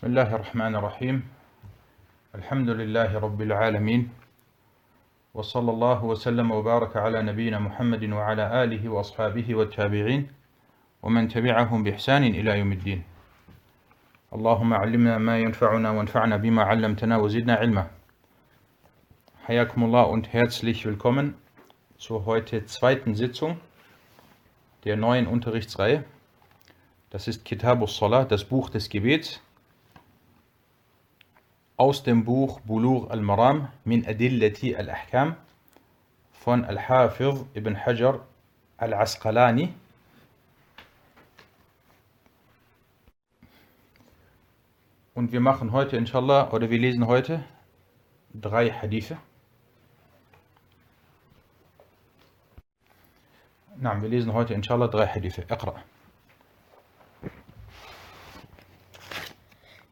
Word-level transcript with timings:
بسم 0.00 0.06
الله 0.06 0.34
الرحمن 0.34 0.76
الرحيم. 0.76 1.22
الحمد 2.34 2.68
لله 2.68 3.20
رب 3.20 3.40
العالمين. 3.42 4.10
وصلى 5.34 5.70
الله 5.70 6.04
وسلم 6.04 6.50
وبارك 6.50 6.96
على 6.96 7.22
نبينا 7.22 7.58
محمد 7.58 8.04
وعلى 8.04 8.64
آله 8.64 8.88
وأصحابه 8.88 9.54
والتابعين 9.54 10.28
ومن 11.02 11.28
تبعهم 11.28 11.82
بإحسان 11.84 12.24
إلى 12.24 12.58
يوم 12.58 12.72
الدين. 12.72 13.04
اللهم 14.32 14.74
علمنا 14.74 15.18
ما 15.18 15.38
ينفعنا 15.38 15.90
وانفعنا 15.90 16.36
بما 16.36 16.62
علمتنا 16.62 17.16
وزدنا 17.18 17.54
علما. 17.54 17.90
Hayakumullah 19.48 20.08
und 20.08 20.32
herzlich 20.32 20.86
willkommen 20.86 21.34
zur 21.98 22.24
heute 22.24 22.64
zweiten 22.64 23.14
Sitzung 23.14 23.60
der 24.86 24.96
neuen 24.96 25.26
Unterrichtsreihe. 25.26 26.04
Das 27.10 27.28
ist 27.28 27.44
Kitabus 27.44 27.98
Salah, 27.98 28.24
das 28.24 28.44
Buch 28.44 28.70
des 28.70 28.88
Gebets. 28.88 29.42
Aus 31.80 32.02
dem 32.02 32.24
Buch 32.26 32.60
Bulur 32.60 33.10
al-Maram 33.10 33.68
min 33.84 34.06
Adillati 34.06 34.76
al-Ahkam 34.76 35.34
von 36.30 36.62
Al-Hafiz 36.62 37.46
ibn 37.54 37.74
Hajar 37.74 38.20
al-Asqalani. 38.76 39.72
Und 45.14 45.32
wir 45.32 45.40
machen 45.40 45.72
heute, 45.72 45.96
inshallah, 45.96 46.52
oder 46.52 46.68
wir 46.68 46.78
lesen 46.78 47.06
heute 47.06 47.44
drei 48.34 48.68
Hadithe. 48.68 49.16
نعم 53.78 54.02
wir 54.02 54.10
lesen 54.10 54.34
heute 54.34 54.52
inshallah 54.52 54.88
drei 54.88 55.06
Hadithe. 55.06 55.46
اقرأ. 55.48 55.82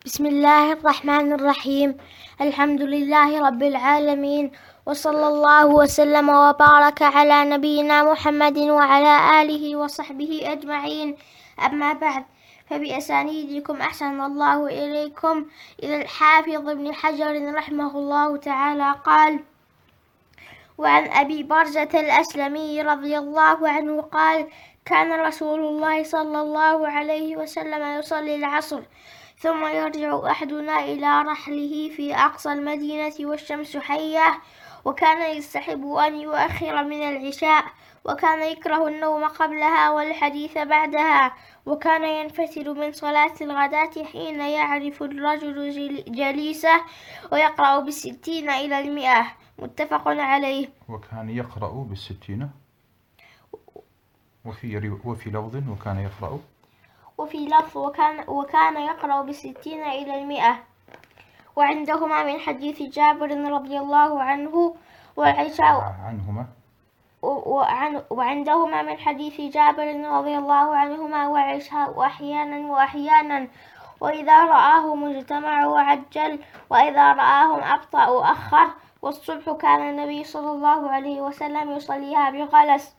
بسم 0.09 0.27
الله 0.27 0.73
الرحمن 0.73 1.33
الرحيم. 1.33 1.97
الحمد 2.41 2.83
لله 2.83 3.29
رب 3.48 3.62
العالمين. 3.62 4.53
وصلى 4.87 5.27
الله 5.28 5.67
وسلم 5.67 6.28
وبارك 6.28 7.03
على 7.03 7.45
نبينا 7.45 7.97
محمد 8.12 8.59
وعلى 8.59 9.15
آله 9.42 9.77
وصحبه 9.77 10.33
أجمعين. 10.45 11.17
أما 11.61 11.92
بعد 11.92 12.25
فبأسانيدكم 12.70 13.77
أحسن 13.81 14.20
الله 14.20 14.67
إليكم. 14.67 15.45
إلى 15.83 15.97
الحافظ 16.03 16.69
ابن 16.69 16.95
حجر 16.95 17.55
رحمه 17.55 17.93
الله 17.98 18.37
تعالى 18.37 18.91
قال 19.05 19.45
وعن 20.78 21.05
أبي 21.09 21.43
برزة 21.43 21.93
الأسلمي 21.95 22.83
رضي 22.83 23.19
الله 23.19 23.59
عنه 23.69 24.03
قال 24.03 24.48
كان 24.84 25.20
رسول 25.20 25.61
الله 25.61 26.03
صلى 26.03 26.41
الله 26.41 26.89
عليه 26.89 27.37
وسلم 27.37 27.83
يصلي 27.98 28.34
العصر. 28.34 28.83
ثم 29.39 29.67
يرجع 29.67 30.31
أحدنا 30.31 30.84
إلى 30.84 31.22
رحله 31.22 31.89
في 31.97 32.14
أقصى 32.14 32.53
المدينة 32.53 33.14
والشمس 33.20 33.77
حية 33.77 34.41
وكان 34.84 35.36
يستحب 35.36 35.92
أن 35.92 36.17
يؤخر 36.20 36.84
من 36.84 37.03
العشاء 37.03 37.64
وكان 38.05 38.42
يكره 38.42 38.89
النوم 38.89 39.25
قبلها 39.25 39.91
والحديث 39.91 40.59
بعدها 40.59 41.34
وكان 41.66 42.05
ينفتل 42.05 42.75
من 42.75 42.92
صلاة 42.92 43.34
الغداة 43.41 44.05
حين 44.12 44.41
يعرف 44.41 45.03
الرجل 45.03 45.70
جل- 45.70 46.05
جليسه 46.12 46.81
ويقرأ 47.33 47.78
بالستين 47.81 48.50
إلى 48.50 48.78
المئة. 48.81 49.27
متفق 49.59 50.09
عليه. 50.09 50.69
وكان 50.89 51.31
يقرأ 51.31 51.69
بالستين؟ 51.84 52.50
وفي 54.44 54.98
وفي 55.05 55.31
لفظ 55.31 55.56
وكان 55.70 55.98
يقرأ؟ 55.98 56.39
وفي 57.19 57.47
لفظ 57.47 57.78
وكان, 57.78 58.24
وكان 58.28 58.77
يقرأ 58.77 59.22
بالستين 59.22 59.83
إلى 59.83 60.22
المئة. 60.22 60.58
وعندهما 61.56 62.22
من 62.22 62.38
حديث 62.41 62.83
جابر 62.83 63.50
رضي 63.50 63.78
الله 63.78 64.22
عنه 64.22 64.75
والعشاء 65.16 65.94
عنهما. 66.06 66.47
وعن 67.22 68.03
وعندهما 68.10 68.82
من 68.82 68.98
حديث 68.98 69.41
جابر 69.41 70.09
رضي 70.10 70.38
الله 70.38 70.76
عنهما 70.76 71.28
والعشاء 71.28 72.03
أحيانا 72.03 72.72
وأحيانا. 72.72 73.48
وإذا 74.00 74.44
رآه 74.44 74.94
مجتمع 74.94 75.66
وعجل 75.66 76.38
وإذا 76.70 77.12
رآهم 77.12 77.62
أبطأ 77.62 78.06
وأخر 78.06 78.70
والصبح 79.03 79.53
كان 79.53 79.88
النبي 79.88 80.25
صلى 80.25 80.50
الله 80.50 80.91
عليه 80.91 81.20
وسلم 81.20 81.70
يصليها 81.70 82.31
بغلس. 82.31 82.97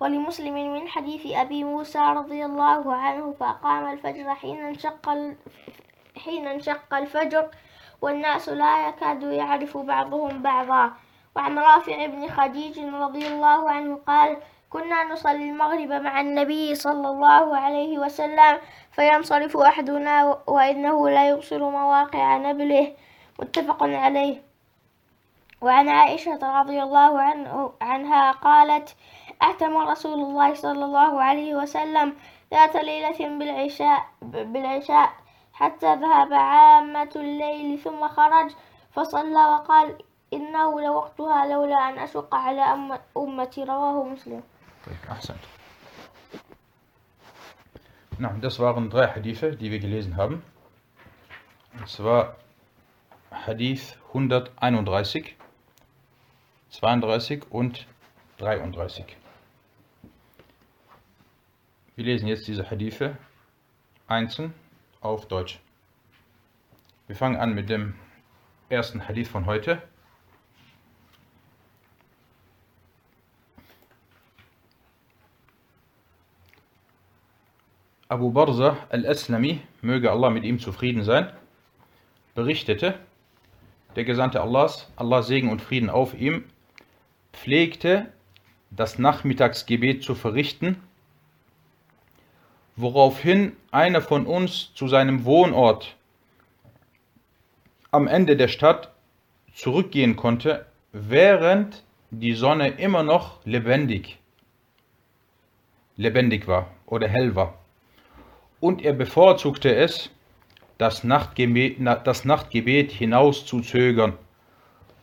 ولمسلم 0.00 0.74
من 0.74 0.88
حديث 0.88 1.26
أبي 1.26 1.64
موسى 1.64 1.98
رضي 1.98 2.44
الله 2.44 2.94
عنه 2.94 3.32
فأقام 3.40 3.92
الفجر 3.92 4.34
حين 4.34 4.64
انشق 4.64 5.12
حين 6.24 6.46
انشق 6.46 6.94
الفجر 6.94 7.50
والناس 8.02 8.48
لا 8.48 8.88
يكاد 8.88 9.22
يعرف 9.22 9.76
بعضهم 9.76 10.42
بعضا. 10.42 10.92
وعن 11.36 11.58
رافع 11.58 12.06
بن 12.06 12.28
خديج 12.28 12.78
رضي 12.78 13.26
الله 13.26 13.70
عنه 13.70 14.00
قال 14.06 14.36
كنا 14.70 15.04
نصلي 15.04 15.50
المغرب 15.50 15.92
مع 15.92 16.20
النبي 16.20 16.74
صلى 16.74 17.08
الله 17.08 17.56
عليه 17.56 17.98
وسلم 17.98 18.58
فينصرف 18.92 19.56
أحدنا 19.56 20.38
وإنه 20.46 21.08
لا 21.08 21.28
يبصر 21.28 21.58
مواقع 21.58 22.36
نبله. 22.36 22.94
متفق 23.40 23.82
عليه. 23.82 24.42
وعن 25.60 25.88
عائشة 25.88 26.60
رضي 26.60 26.82
الله 26.82 27.20
عنه 27.22 27.72
عنها 27.80 28.32
قالت 28.32 28.96
اعتم 29.44 29.76
رسول 29.76 30.18
الله 30.20 30.54
صلى 30.54 30.84
الله 30.84 31.22
عليه 31.22 31.54
وسلم 31.54 32.14
ذات 32.50 32.76
ليلة 32.76 33.20
بالعشاء 33.38 34.00
بالعشاء 34.22 35.08
حتى 35.52 35.94
ذهب 35.94 36.32
عامة 36.32 37.12
الليل 37.16 37.78
ثم 37.78 38.08
خرج 38.08 38.50
فصلى 38.92 39.42
وقال 39.52 39.98
إنه 40.32 40.80
لوقتها 40.80 41.46
لولا 41.46 41.88
أن 41.88 41.98
أشق 41.98 42.34
على 42.34 42.64
أم- 42.64 43.18
أمتي 43.18 43.64
رواه 43.64 44.04
مسلم 44.04 44.42
طيب 44.86 44.96
أحسنت 45.10 45.44
Na, 48.18 48.28
das 48.40 48.60
waren 48.60 48.90
drei 48.90 49.08
Hadithe, 49.08 49.56
die 49.56 49.72
wir 49.72 49.80
gelesen 49.80 50.16
haben. 50.16 50.44
Und 51.76 51.88
zwar 51.88 52.36
Hadith 53.32 53.98
131, 54.12 55.34
32 56.70 57.42
und 57.50 57.86
33. 58.38 59.16
Wir 61.96 62.06
lesen 62.06 62.26
jetzt 62.26 62.48
diese 62.48 62.70
Hadithe 62.72 63.16
einzeln 64.08 64.52
auf 65.00 65.28
Deutsch. 65.28 65.60
Wir 67.06 67.14
fangen 67.14 67.36
an 67.36 67.54
mit 67.54 67.70
dem 67.70 67.94
ersten 68.68 69.06
Hadith 69.06 69.28
von 69.28 69.46
heute. 69.46 69.80
Abu 78.08 78.32
Barza 78.32 78.76
al-Aslami, 78.88 79.60
möge 79.80 80.10
Allah 80.10 80.30
mit 80.30 80.42
ihm 80.42 80.58
zufrieden 80.58 81.04
sein, 81.04 81.32
berichtete, 82.34 82.98
der 83.94 84.04
Gesandte 84.04 84.42
Allahs, 84.42 84.90
Allah 84.96 85.22
Segen 85.22 85.48
und 85.48 85.62
Frieden 85.62 85.90
auf 85.90 86.12
ihm, 86.14 86.44
pflegte 87.32 88.12
das 88.70 88.98
Nachmittagsgebet 88.98 90.02
zu 90.02 90.16
verrichten, 90.16 90.82
woraufhin 92.76 93.52
einer 93.70 94.00
von 94.00 94.26
uns 94.26 94.72
zu 94.74 94.88
seinem 94.88 95.24
Wohnort 95.24 95.96
am 97.90 98.08
Ende 98.08 98.36
der 98.36 98.48
Stadt 98.48 98.90
zurückgehen 99.54 100.16
konnte, 100.16 100.66
während 100.92 101.84
die 102.10 102.34
Sonne 102.34 102.68
immer 102.68 103.02
noch 103.02 103.44
lebendig, 103.44 104.18
lebendig 105.96 106.46
war 106.48 106.70
oder 106.86 107.08
hell 107.08 107.34
war 107.34 107.54
und 108.64 108.82
er 108.82 108.94
bevorzugte 108.94 109.74
es, 109.74 110.08
das 110.78 111.04
Nachtgebet, 111.04 111.76
na- 111.80 111.96
das 111.96 112.24
Nachtgebet 112.24 112.92
hinauszuzögern. 112.92 114.14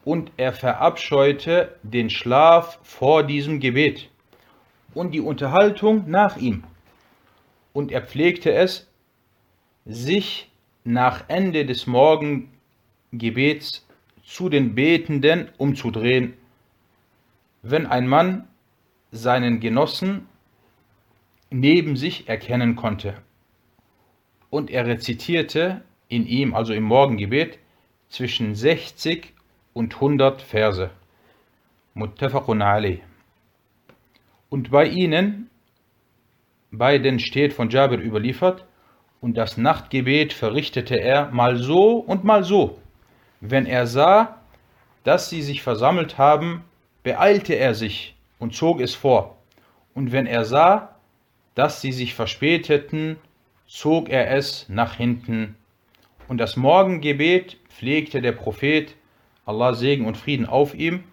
Und 0.03 0.31
er 0.38 0.51
verabscheute 0.51 1.75
den 1.83 2.09
Schlaf 2.09 2.79
vor 2.81 3.21
diesem 3.21 3.59
Gebet 3.59 4.09
und 4.95 5.12
die 5.12 5.19
Unterhaltung 5.19 6.09
nach 6.09 6.38
ihm. 6.38 6.63
Und 7.73 7.91
er 7.91 8.01
pflegte 8.01 8.53
es, 8.53 8.89
sich 9.85 10.50
nach 10.83 11.25
Ende 11.27 11.65
des 11.65 11.88
Morgengebets 11.88 13.85
zu 14.23 14.50
den 14.50 14.75
Betenden 14.75 15.50
umzudrehen, 15.57 16.33
wenn 17.62 17.85
ein 17.85 18.07
Mann 18.07 18.47
seinen 19.12 19.59
Genossen 19.59 20.27
neben 21.50 21.95
sich 21.95 22.29
erkennen 22.29 22.75
konnte 22.75 23.15
und 24.51 24.69
er 24.69 24.85
rezitierte 24.85 25.81
in 26.09 26.27
ihm, 26.27 26.53
also 26.53 26.74
im 26.74 26.83
Morgengebet, 26.83 27.57
zwischen 28.09 28.53
60 28.53 29.33
und 29.74 29.95
100 29.95 30.41
Verse. 30.41 30.91
Muttafaqun 31.94 32.62
alayh. 32.62 33.01
Und 34.50 34.69
bei 34.69 34.88
ihnen, 34.88 35.50
beiden 36.71 37.19
steht 37.19 37.53
von 37.53 37.69
Jabir 37.69 38.00
überliefert, 38.00 38.65
Und 39.19 39.38
das 39.38 39.56
Nachtgebet 39.56 40.33
verrichtete 40.33 41.00
er 41.00 41.29
mal 41.29 41.57
so 41.57 41.97
und 41.97 42.23
mal 42.23 42.44
so. 42.44 42.79
Wenn 43.39 43.68
er 43.68 43.85
sah, 43.85 44.41
dass 45.03 45.29
sie 45.29 45.44
sich 45.44 45.62
versammelt 45.62 46.18
haben, 46.18 46.63
beeilte 47.03 47.53
er 47.53 47.75
sich 47.75 48.15
und 48.39 48.56
zog 48.56 48.81
es 48.81 48.95
vor. 48.95 49.38
Und 49.94 50.12
wenn 50.12 50.25
er 50.25 50.44
sah, 50.45 50.95
dass 51.53 51.81
sie 51.81 51.91
sich 51.91 52.15
verspäteten, 52.15 53.17
zog 53.67 54.09
er 54.09 54.31
es 54.31 54.67
nach 54.69 54.95
hinten. 54.95 55.56
Und 56.27 56.39
das 56.39 56.56
Morgengebet 56.56 57.57
pflegte 57.69 58.21
der 58.21 58.31
Prophet, 58.31 58.95
Allah 59.45 59.74
Segen 59.74 60.06
und 60.06 60.17
Frieden 60.17 60.45
auf 60.45 60.74
ihm, 60.74 61.03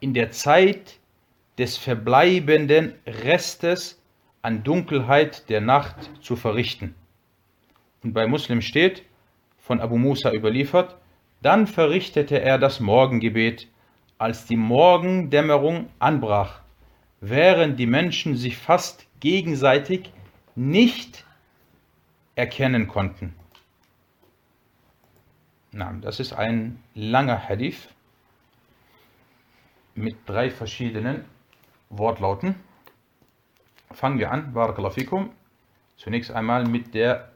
in 0.00 0.14
der 0.14 0.32
Zeit 0.32 0.98
des 1.58 1.76
verbleibenden 1.76 2.94
Restes 3.06 4.02
an 4.44 4.62
Dunkelheit 4.62 5.48
der 5.48 5.62
Nacht 5.62 6.10
zu 6.20 6.36
verrichten. 6.36 6.94
Und 8.02 8.12
bei 8.12 8.26
Muslim 8.26 8.60
steht, 8.60 9.02
von 9.56 9.80
Abu 9.80 9.96
Musa 9.96 10.32
überliefert, 10.34 10.98
dann 11.40 11.66
verrichtete 11.66 12.42
er 12.42 12.58
das 12.58 12.78
Morgengebet, 12.78 13.68
als 14.18 14.44
die 14.44 14.58
Morgendämmerung 14.58 15.88
anbrach, 15.98 16.60
während 17.22 17.78
die 17.78 17.86
Menschen 17.86 18.36
sich 18.36 18.58
fast 18.58 19.06
gegenseitig 19.20 20.12
nicht 20.54 21.24
erkennen 22.34 22.86
konnten. 22.86 23.34
Na, 25.72 25.90
das 26.02 26.20
ist 26.20 26.34
ein 26.34 26.82
langer 26.94 27.48
Hadith 27.48 27.88
mit 29.94 30.16
drei 30.26 30.50
verschiedenen 30.50 31.24
Wortlauten. 31.88 32.56
Fangen 33.94 34.18
wir 34.18 34.32
an, 34.32 34.52
Barakallahu. 34.52 35.30
Zunächst 35.96 36.32
einmal 36.32 36.66
mit, 36.66 36.94
der, 36.94 37.30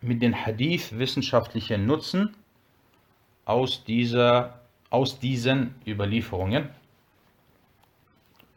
mit 0.00 0.22
den 0.22 0.34
Hadith-wissenschaftlichen 0.34 1.84
Nutzen 1.84 2.34
aus, 3.44 3.84
dieser, 3.84 4.60
aus 4.88 5.18
diesen 5.18 5.74
Überlieferungen. 5.86 6.70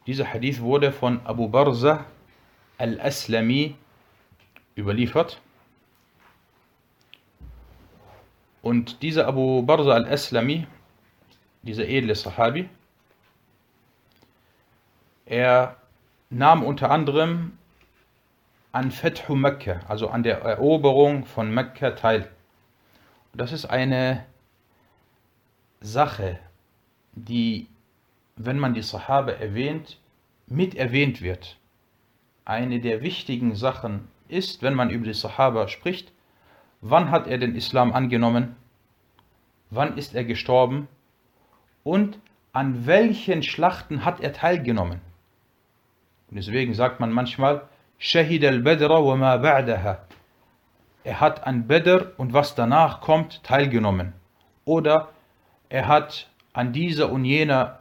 Dieser 0.05 0.33
Hadith 0.33 0.61
wurde 0.61 0.93
von 0.93 1.19
Abu 1.25 1.49
Barza 1.49 2.05
al-Aslami 2.77 3.75
überliefert. 4.77 5.41
Und 8.61 9.01
dieser 9.01 9.27
Abu 9.27 9.63
Barza 9.63 9.91
al-Aslami, 9.91 10.65
dieser 11.61 11.85
edle 11.89 12.15
Sahabi, 12.15 12.69
er 15.25 15.75
nahm 16.29 16.63
unter 16.63 16.91
anderem 16.91 17.57
an 18.71 18.91
Fethu 18.91 19.35
Mekka, 19.35 19.79
also 19.87 20.09
an 20.09 20.23
der 20.23 20.41
Eroberung 20.41 21.25
von 21.25 21.53
Mekka 21.53 21.91
teil. 21.91 22.29
Das 23.33 23.51
ist 23.51 23.65
eine 23.65 24.25
Sache, 25.79 26.39
die, 27.13 27.67
wenn 28.35 28.59
man 28.59 28.73
die 28.73 28.81
Sahaba 28.81 29.31
erwähnt, 29.31 29.99
mit 30.47 30.75
erwähnt 30.75 31.21
wird. 31.21 31.57
Eine 32.45 32.79
der 32.79 33.01
wichtigen 33.01 33.55
Sachen 33.55 34.07
ist, 34.27 34.61
wenn 34.61 34.73
man 34.73 34.89
über 34.89 35.05
die 35.05 35.13
Sahaba 35.13 35.67
spricht, 35.67 36.11
wann 36.81 37.11
hat 37.11 37.27
er 37.27 37.37
den 37.37 37.55
Islam 37.55 37.93
angenommen, 37.93 38.55
wann 39.69 39.97
ist 39.97 40.15
er 40.15 40.23
gestorben 40.23 40.87
und 41.83 42.19
an 42.53 42.85
welchen 42.85 43.43
Schlachten 43.43 44.05
hat 44.05 44.19
er 44.19 44.33
teilgenommen. 44.33 45.01
Und 46.29 46.37
deswegen 46.37 46.73
sagt 46.73 46.99
man 46.99 47.11
manchmal, 47.11 47.63
Shahid 47.97 48.45
al-Badra 48.45 49.03
wa 49.03 49.15
ma 49.15 49.35
ba'daha. 49.35 49.97
Er 51.03 51.21
hat 51.21 51.47
an 51.47 51.67
Badr 51.67 52.11
und 52.17 52.33
was 52.33 52.53
danach 52.53 52.99
kommt 52.99 53.41
teilgenommen. 53.43 54.13
Oder 54.65 55.09
er 55.69 55.87
hat 55.87 56.27
an 56.51 56.73
dieser 56.73 57.11
und 57.11 57.23
jener 57.23 57.79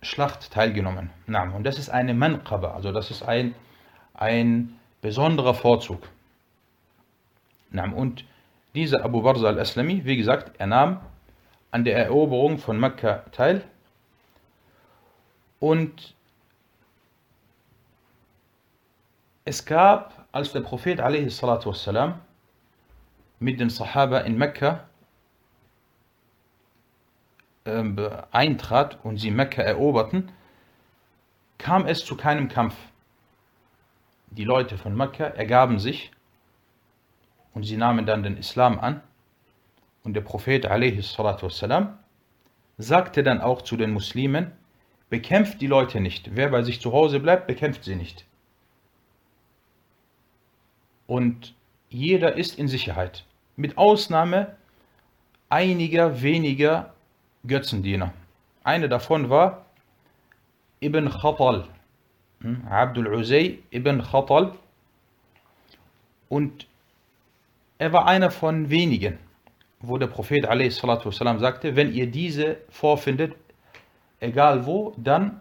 Schlacht 0.00 0.52
teilgenommen. 0.52 1.10
Und 1.26 1.64
das 1.64 1.78
ist 1.78 1.88
eine 1.88 2.14
Manqaba, 2.14 2.74
also 2.74 2.92
das 2.92 3.10
ist 3.10 3.22
ein, 3.22 3.54
ein 4.14 4.78
besonderer 5.00 5.54
Vorzug. 5.54 6.08
Und 7.72 8.24
dieser 8.74 9.04
Abu 9.04 9.22
Barza 9.22 9.48
al-Aslami, 9.48 10.04
wie 10.04 10.16
gesagt, 10.16 10.52
er 10.58 10.66
nahm 10.66 11.00
an 11.72 11.84
der 11.84 11.96
Eroberung 11.96 12.58
von 12.58 12.78
Mekka 12.78 13.24
teil 13.32 13.64
und 15.58 16.14
Es 19.49 19.63
gab, 19.65 20.27
als 20.33 20.51
der 20.51 20.59
Prophet 20.59 20.99
والسلام, 20.99 22.19
mit 23.39 23.61
den 23.61 23.69
Sahaba 23.69 24.19
in 24.19 24.37
Mekka 24.37 24.89
äh, 27.63 28.09
eintrat 28.31 28.99
und 29.03 29.15
sie 29.15 29.31
Mekka 29.31 29.61
eroberten, 29.61 30.33
kam 31.57 31.85
es 31.85 32.03
zu 32.03 32.17
keinem 32.17 32.49
Kampf. 32.49 32.75
Die 34.31 34.43
Leute 34.43 34.77
von 34.77 34.93
Mekka 34.93 35.27
ergaben 35.27 35.79
sich 35.79 36.11
und 37.53 37.63
sie 37.63 37.77
nahmen 37.77 38.05
dann 38.05 38.23
den 38.23 38.35
Islam 38.35 38.79
an. 38.79 39.01
Und 40.03 40.13
der 40.13 40.21
Prophet 40.21 40.65
والسلام, 40.65 41.97
sagte 42.77 43.23
dann 43.23 43.39
auch 43.39 43.61
zu 43.61 43.77
den 43.77 43.91
Muslimen, 43.91 44.51
bekämpft 45.09 45.61
die 45.61 45.67
Leute 45.67 46.01
nicht. 46.01 46.35
Wer 46.35 46.49
bei 46.49 46.63
sich 46.63 46.81
zu 46.81 46.91
Hause 46.91 47.21
bleibt, 47.21 47.47
bekämpft 47.47 47.85
sie 47.85 47.95
nicht 47.95 48.27
und 51.07 51.53
jeder 51.89 52.35
ist 52.35 52.57
in 52.59 52.67
Sicherheit. 52.67 53.23
Mit 53.55 53.77
Ausnahme 53.77 54.55
einiger 55.49 56.21
weniger 56.21 56.93
Götzendiener. 57.45 58.13
Eine 58.63 58.89
davon 58.89 59.29
war 59.29 59.65
Ibn 60.81 61.09
Khatal, 61.09 61.65
hm, 62.41 62.67
Abdul 62.69 63.07
Uzay 63.07 63.59
Ibn 63.71 64.03
Khatal. 64.03 64.53
Und 66.29 66.67
er 67.77 67.93
war 67.93 68.05
einer 68.07 68.31
von 68.31 68.69
wenigen, 68.69 69.17
wo 69.79 69.97
der 69.97 70.07
Prophet 70.07 70.45
والسلام, 70.45 71.39
sagte, 71.39 71.75
wenn 71.75 71.93
ihr 71.93 72.07
diese 72.07 72.57
vorfindet, 72.69 73.35
egal 74.19 74.65
wo, 74.65 74.93
dann 74.97 75.39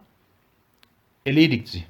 erledigt 1.25 1.69
sie. 1.69 1.85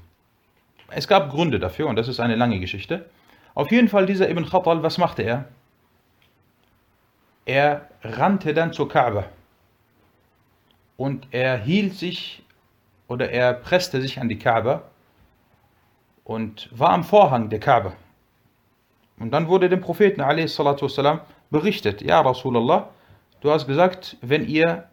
Es 0.89 1.07
gab 1.07 1.31
Gründe 1.31 1.59
dafür 1.59 1.89
und 1.89 1.97
das 1.97 2.09
ist 2.09 2.21
eine 2.21 2.37
lange 2.37 2.61
Geschichte. 2.61 3.07
Auf 3.55 3.71
jeden 3.71 3.89
Fall 3.89 4.07
dieser 4.07 4.29
Ibn 4.29 4.47
Khattal, 4.47 4.83
was 4.83 4.99
machte 4.99 5.23
er? 5.23 5.47
Er 7.47 7.89
rannte 8.03 8.53
dann 8.53 8.73
zur 8.73 8.89
Kaaba 8.89 9.25
und 10.97 11.29
er 11.31 11.57
hielt 11.59 11.95
sich 11.95 12.45
oder 13.09 13.31
er 13.31 13.55
presste 13.55 14.01
sich 14.01 14.21
an 14.21 14.29
die 14.29 14.39
Kaaba 14.39 14.83
und 16.25 16.69
war 16.73 16.91
am 16.91 17.05
Vorhang 17.05 17.49
der 17.49 17.61
Kaaba. 17.61 17.93
Und 19.19 19.31
dann 19.31 19.49
wurde 19.49 19.69
dem 19.69 19.81
Propheten 19.81 20.21
والسلام, 20.21 21.21
berichtet, 21.51 22.03
ja 22.03 22.21
Rasulallah, 22.21 22.91
du 23.41 23.51
hast 23.51 23.67
gesagt, 23.67 24.17
wenn, 24.21 24.47
ihr, 24.47 24.89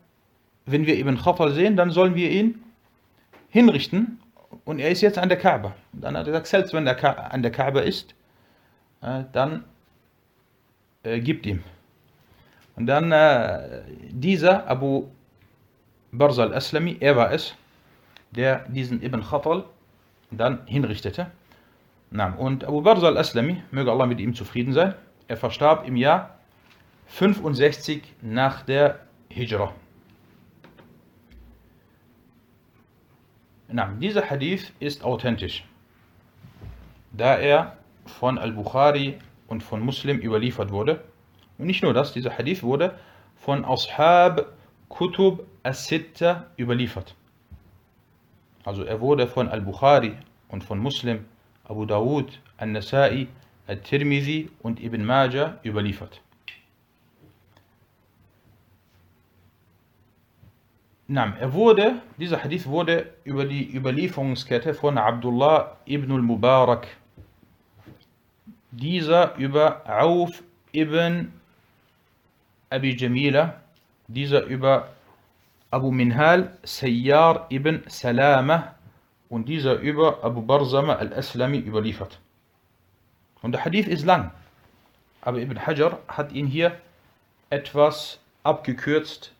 wenn 0.65 0.85
wir 0.85 0.97
Ibn 0.97 1.17
Khattal 1.17 1.51
sehen, 1.51 1.75
dann 1.75 1.89
sollen 1.89 2.15
wir 2.15 2.29
ihn 2.29 2.63
hinrichten 3.49 4.19
und 4.65 4.79
er 4.79 4.89
ist 4.89 5.01
jetzt 5.01 5.17
an 5.17 5.29
der 5.29 5.37
Kaaba. 5.37 5.73
Dann 5.91 6.15
hat 6.15 6.27
er 6.27 6.31
gesagt, 6.31 6.47
selbst 6.47 6.73
wenn 6.73 6.87
er 6.87 7.33
an 7.33 7.41
der 7.41 7.51
Kaaba 7.51 7.81
ist, 7.81 8.13
dann 9.00 9.64
äh, 11.02 11.20
gibt 11.20 11.46
ihm. 11.46 11.62
Und 12.76 12.86
dann 12.86 13.12
äh, 13.12 13.82
dieser 14.10 14.68
Abu 14.68 15.08
Barza 16.12 16.42
al-Aslami, 16.42 16.96
er 17.00 17.16
war 17.16 17.32
es, 17.32 17.54
der 18.30 18.68
diesen 18.68 19.02
Ibn 19.02 19.22
Khatal 19.22 19.64
dann 20.30 20.66
hinrichtete. 20.66 21.30
Und 22.38 22.64
Abu 22.64 22.82
Barza 22.82 23.08
al-Aslami, 23.08 23.62
möge 23.70 23.90
Allah 23.90 24.06
mit 24.06 24.20
ihm 24.20 24.34
zufrieden 24.34 24.72
sein, 24.72 24.94
er 25.28 25.36
verstarb 25.36 25.86
im 25.86 25.96
Jahr 25.96 26.38
65 27.08 28.02
nach 28.22 28.62
der 28.62 29.00
Hijra. 29.28 29.74
Dieser 34.00 34.30
Hadith 34.30 34.72
ist 34.80 35.04
authentisch, 35.04 35.64
da 37.12 37.36
er 37.36 37.77
von 38.08 38.38
Al-Bukhari 38.38 39.18
und 39.46 39.62
von 39.62 39.80
Muslim 39.80 40.18
überliefert 40.18 40.70
wurde. 40.70 41.04
Und 41.58 41.66
nicht 41.66 41.82
nur 41.82 41.94
das, 41.94 42.12
dieser 42.12 42.36
Hadith 42.36 42.62
wurde 42.62 42.98
von 43.36 43.64
Ashab 43.64 44.52
Kutub 44.88 45.46
as-Sitta 45.62 46.46
überliefert. 46.58 47.14
Also 48.64 48.84
er 48.84 49.00
wurde 49.00 49.26
von 49.26 49.48
Al-Bukhari 49.48 50.14
und 50.48 50.64
von 50.64 50.78
Muslim, 50.78 51.24
Abu 51.64 51.84
Dawud, 51.84 52.40
An-Nasai, 52.56 53.28
Al-Tirmidhi 53.66 54.50
und 54.62 54.82
Ibn 54.82 55.04
Majah 55.04 55.58
überliefert. 55.64 56.20
Nein, 61.10 61.32
er 61.40 61.54
wurde, 61.54 62.02
dieser 62.18 62.44
Hadith 62.44 62.66
wurde 62.66 63.14
über 63.24 63.46
die 63.46 63.74
Überlieferungskette 63.74 64.74
von 64.74 64.98
Abdullah 64.98 65.78
ibn 65.86 66.12
al-Mubarak 66.12 66.86
dieser 68.70 69.34
über 69.36 69.82
Auf 69.86 70.42
ibn 70.72 71.32
Abi 72.70 72.96
Jamila, 72.96 73.60
dieser 74.08 74.44
über 74.44 74.88
Abu 75.70 75.90
Minhal 75.90 76.56
Sayyar 76.62 77.46
ibn 77.50 77.82
Salama 77.86 78.74
und 79.28 79.48
dieser 79.48 79.74
über 79.76 80.22
Abu 80.22 80.42
Barzama 80.42 80.96
al-Aslami 80.96 81.58
überliefert. 81.58 82.20
Und 83.42 83.52
der 83.52 83.64
Hadith 83.64 83.86
ist 83.86 84.04
lang, 84.04 84.32
aber 85.20 85.38
Ibn 85.38 85.66
Hajar 85.66 85.98
hat 86.08 86.32
ihn 86.32 86.46
hier 86.46 86.78
etwas 87.50 88.18
abgekürzt 88.42 89.32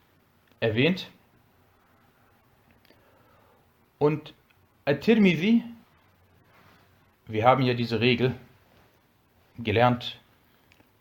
erwähnt. 0.61 1.11
Und 3.99 4.33
At-Tirmidhi, 4.85 5.65
wir 7.27 7.45
haben 7.45 7.63
ja 7.63 7.75
diese 7.75 8.01
Regel 8.01 8.35
gelernt, 9.59 10.21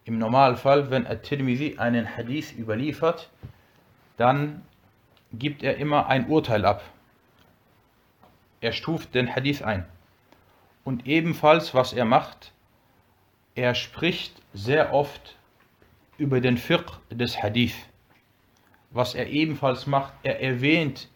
im 0.05 0.19
Normalfall, 0.19 0.89
wenn 0.89 1.05
At-Tirmidhi 1.05 1.77
einen 1.77 2.15
Hadith 2.15 2.53
überliefert, 2.57 3.29
dann 4.15 4.63
gibt 5.33 5.63
er 5.63 5.77
immer 5.77 6.07
ein 6.07 6.27
Urteil 6.27 6.65
ab. 6.65 6.81
Er 8.61 8.71
stuft 8.71 9.13
den 9.13 9.35
Hadith 9.35 9.61
ein. 9.61 9.85
Und 10.83 11.05
ebenfalls, 11.05 11.73
was 11.73 11.91
er 11.91 12.05
macht, 12.05 12.53
er 13.55 13.75
spricht 13.75 14.41
sehr 14.53 14.93
oft 14.93 15.35
über 16.17 16.39
den 16.39 16.57
Fiqh 16.57 16.99
des 17.11 17.41
Hadith. 17.43 17.75
Was 18.91 19.13
er 19.13 19.27
ebenfalls 19.27 19.85
macht, 19.87 20.13
er 20.23 20.41
erwähnt 20.41 21.09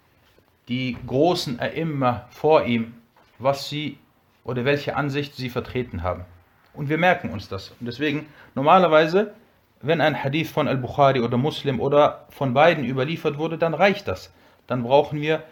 die 0.68 0.98
großen 1.08 1.60
A'imma 1.60 2.28
vor 2.30 2.66
ihm, 2.66 2.94
was 3.40 3.70
sie 3.70 3.98
oder 4.44 4.66
welche 4.66 4.96
Ansicht 4.96 5.36
sie 5.36 5.50
vertreten 5.50 6.04
haben. 6.04 6.26
Und 6.74 6.90
wir 6.90 6.98
merken 6.98 7.30
uns 7.30 7.48
das. 7.50 7.70
Und 7.80 7.86
deswegen, 7.86 8.28
normalerweise, 8.56 9.34
wenn 9.82 10.02
ein 10.02 10.24
Hadith 10.24 10.50
von 10.50 10.68
Al-Bukhari 10.68 11.20
oder 11.22 11.38
Muslim 11.38 11.80
oder 11.80 12.28
von 12.30 12.54
beiden 12.54 12.86
überliefert 12.86 13.38
wurde, 13.38 13.58
dann 13.58 13.74
reicht 13.74 14.08
das. 14.08 14.32
Dann 14.68 14.84
brauchen 14.84 15.22
wir 15.22 15.44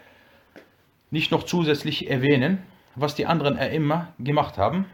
nicht 1.10 1.30
noch 1.30 1.42
zusätzlich 1.42 2.08
erwähnen, 2.08 2.62
was 2.94 3.14
die 3.14 3.26
anderen 3.26 3.58
A'imma 3.58 4.06
gemacht 4.18 4.56
haben. 4.56 4.86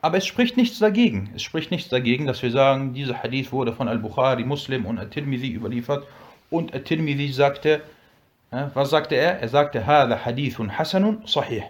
Aber 0.00 0.16
es 0.16 0.26
spricht 0.26 0.56
nichts 0.56 0.78
dagegen. 0.78 1.30
Es 1.34 1.42
spricht 1.42 1.70
nichts 1.70 1.88
dagegen, 1.88 2.26
dass 2.26 2.42
wir 2.42 2.50
sagen, 2.50 2.94
dieser 2.94 3.22
Hadith 3.22 3.52
wurde 3.52 3.72
von 3.72 3.88
Al-Bukhari, 3.88 4.44
Muslim 4.44 4.86
und 4.86 4.98
Al-Tirmidhi 4.98 5.52
überliefert. 5.52 6.06
Und 6.50 6.72
Al-Tirmidhi 6.72 7.32
sagte, 7.32 7.82
was 8.50 8.90
sagte 8.90 9.16
er? 9.16 9.40
Er 9.40 9.48
sagte, 9.48 9.86
Hada 9.86 10.24
Hadithun 10.24 10.78
Hasanun 10.78 11.22
Sahih. 11.26 11.64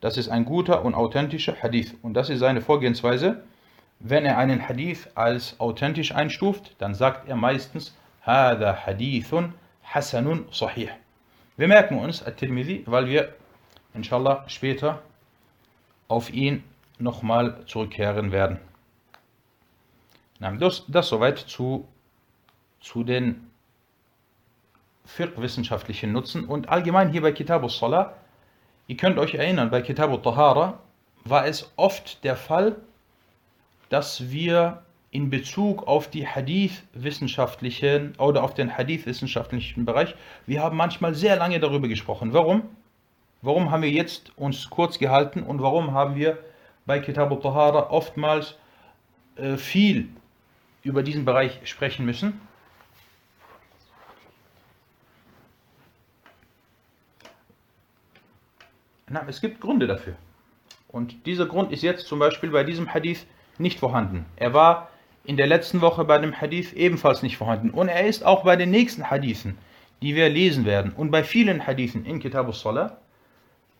Das 0.00 0.16
ist 0.16 0.28
ein 0.28 0.44
guter 0.44 0.84
und 0.84 0.94
authentischer 0.94 1.56
Hadith. 1.60 1.94
Und 2.02 2.14
das 2.14 2.30
ist 2.30 2.38
seine 2.40 2.60
Vorgehensweise. 2.60 3.42
Wenn 4.00 4.24
er 4.24 4.38
einen 4.38 4.68
Hadith 4.68 5.08
als 5.14 5.58
authentisch 5.58 6.14
einstuft, 6.14 6.76
dann 6.78 6.94
sagt 6.94 7.28
er 7.28 7.36
meistens, 7.36 7.96
Hada 8.22 8.86
Hadithun 8.86 9.54
Hasanun 9.82 10.46
Sahih. 10.52 10.90
Wir 11.56 11.66
merken 11.66 11.98
uns 11.98 12.24
At-Tirmidhi, 12.24 12.84
weil 12.86 13.06
wir 13.06 13.34
inshallah 13.94 14.44
später 14.48 15.02
auf 16.06 16.32
ihn 16.32 16.62
nochmal 16.98 17.64
zurückkehren 17.66 18.30
werden. 18.30 18.58
Das, 20.38 20.84
das 20.86 21.08
soweit 21.08 21.38
zu, 21.38 21.88
zu 22.80 23.02
den 23.02 23.50
fiqh-wissenschaftlichen 25.04 26.12
Nutzen 26.12 26.44
und 26.44 26.68
allgemein 26.68 27.10
hier 27.10 27.22
bei 27.22 27.32
Kitab 27.32 27.62
al-Salah 27.62 28.14
Ihr 28.88 28.96
könnt 28.96 29.18
euch 29.18 29.34
erinnern, 29.34 29.68
bei 29.68 29.82
Kitab 29.82 30.10
al-Tahara 30.10 30.78
war 31.24 31.44
es 31.46 31.70
oft 31.76 32.24
der 32.24 32.36
Fall, 32.36 32.76
dass 33.90 34.30
wir 34.30 34.82
in 35.10 35.28
Bezug 35.28 35.86
auf 35.86 36.08
die 36.08 36.26
Hadith-wissenschaftlichen 36.26 38.14
oder 38.16 38.42
auf 38.42 38.54
den 38.54 38.78
Hadith-wissenschaftlichen 38.78 39.84
Bereich, 39.84 40.14
wir 40.46 40.62
haben 40.62 40.78
manchmal 40.78 41.14
sehr 41.14 41.36
lange 41.36 41.60
darüber 41.60 41.86
gesprochen. 41.86 42.32
Warum? 42.32 42.62
Warum 43.42 43.70
haben 43.70 43.82
wir 43.82 43.90
jetzt 43.90 44.32
uns 44.38 44.70
kurz 44.70 44.98
gehalten 44.98 45.42
und 45.42 45.60
warum 45.60 45.92
haben 45.92 46.14
wir 46.16 46.38
bei 46.86 46.98
Kitab 46.98 47.30
al-Tahara 47.30 47.90
oftmals 47.90 48.56
äh, 49.36 49.58
viel 49.58 50.08
über 50.82 51.02
diesen 51.02 51.26
Bereich 51.26 51.60
sprechen 51.64 52.06
müssen? 52.06 52.40
Es 59.28 59.40
gibt 59.40 59.60
Gründe 59.60 59.86
dafür. 59.86 60.14
Und 60.88 61.26
dieser 61.26 61.46
Grund 61.46 61.72
ist 61.72 61.82
jetzt 61.82 62.06
zum 62.06 62.18
Beispiel 62.18 62.50
bei 62.50 62.64
diesem 62.64 62.92
Hadith 62.92 63.26
nicht 63.58 63.78
vorhanden. 63.78 64.24
Er 64.36 64.54
war 64.54 64.88
in 65.24 65.36
der 65.36 65.46
letzten 65.46 65.80
Woche 65.80 66.04
bei 66.04 66.18
dem 66.18 66.40
Hadith 66.40 66.72
ebenfalls 66.72 67.22
nicht 67.22 67.36
vorhanden. 67.36 67.70
Und 67.70 67.88
er 67.88 68.06
ist 68.06 68.24
auch 68.24 68.44
bei 68.44 68.56
den 68.56 68.70
nächsten 68.70 69.10
Hadithen, 69.10 69.58
die 70.00 70.14
wir 70.14 70.28
lesen 70.28 70.64
werden, 70.64 70.92
und 70.92 71.10
bei 71.10 71.22
vielen 71.22 71.66
Hadithen 71.66 72.06
in 72.06 72.20
Kitab 72.20 72.46
al-Salah 72.46 72.96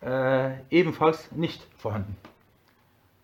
äh, 0.03 0.51
ebenfalls 0.71 1.33
nicht 1.33 1.67
vorhanden. 1.77 2.17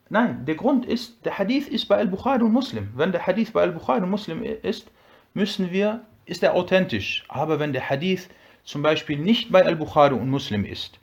Nein, 0.08 0.44
der 0.46 0.54
Grund 0.54 0.87
ist, 0.87 1.25
der 1.25 1.38
Hadith 1.38 1.68
ist 1.68 1.87
bei 1.87 1.96
Al-Bukhari 1.96 2.42
und 2.42 2.52
Muslim. 2.52 2.90
Wenn 2.94 3.12
der 3.12 3.26
Hadith 3.26 3.52
bei 3.52 3.62
Al-Bukhari 3.62 4.02
und 4.02 4.11
Muslim 4.11 4.42
ist, 4.42 4.90
müssen 5.34 5.70
wir, 5.73 6.02
ist 6.25 6.42
er 6.42 6.54
authentisch. 6.54 7.25
Aber 7.28 7.58
wenn 7.58 7.73
der 7.73 7.88
Hadith 7.88 8.28
zum 8.64 8.82
Beispiel 8.82 9.18
nicht 9.18 9.50
bei 9.50 9.64
Al-Bukhari 9.64 10.14
und 10.14 10.30
Muslim 10.30 10.64
ist, 10.64 10.99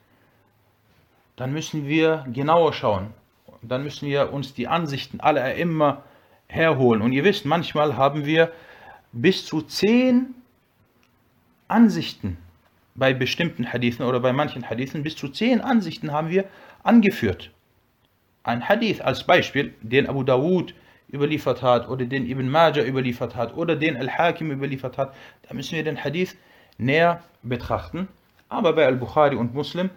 dann 1.35 1.53
müssen 1.53 1.87
wir 1.87 2.25
genauer 2.31 2.73
schauen. 2.73 3.13
Dann 3.61 3.83
müssen 3.83 4.07
wir 4.07 4.33
uns 4.33 4.53
die 4.53 4.67
Ansichten 4.67 5.19
aller 5.19 5.55
immer 5.55 6.03
herholen. 6.47 7.01
Und 7.01 7.13
ihr 7.13 7.23
wisst, 7.23 7.45
manchmal 7.45 7.95
haben 7.95 8.25
wir 8.25 8.51
bis 9.11 9.45
zu 9.45 9.61
zehn 9.61 10.35
Ansichten 11.67 12.37
bei 12.95 13.13
bestimmten 13.13 13.71
Hadithen 13.71 14.05
oder 14.05 14.19
bei 14.19 14.33
manchen 14.33 14.69
Hadithen, 14.69 15.03
bis 15.03 15.15
zu 15.15 15.29
zehn 15.29 15.61
Ansichten 15.61 16.11
haben 16.11 16.29
wir 16.29 16.45
angeführt. 16.83 17.51
Ein 18.43 18.67
Hadith 18.67 19.01
als 19.01 19.23
Beispiel, 19.25 19.73
den 19.81 20.07
Abu 20.07 20.23
Dawud 20.23 20.73
überliefert 21.11 21.61
hat 21.61 21.87
oder 21.87 22.05
den 22.05 22.29
Ibn 22.29 22.49
Majah 22.49 22.83
überliefert 22.83 23.35
hat 23.35 23.55
oder 23.55 23.75
den 23.75 23.97
Al-Hakim 23.97 24.51
überliefert 24.51 24.97
hat, 24.97 25.13
da 25.47 25.53
müssen 25.53 25.75
wir 25.75 25.83
den 25.83 26.03
Hadith 26.03 26.35
näher 26.77 27.21
betrachten. 27.43 28.07
Aber 28.49 28.73
bei 28.73 28.85
Al-Bukhari 28.85 29.35
und 29.35 29.53
Muslim 29.53 29.89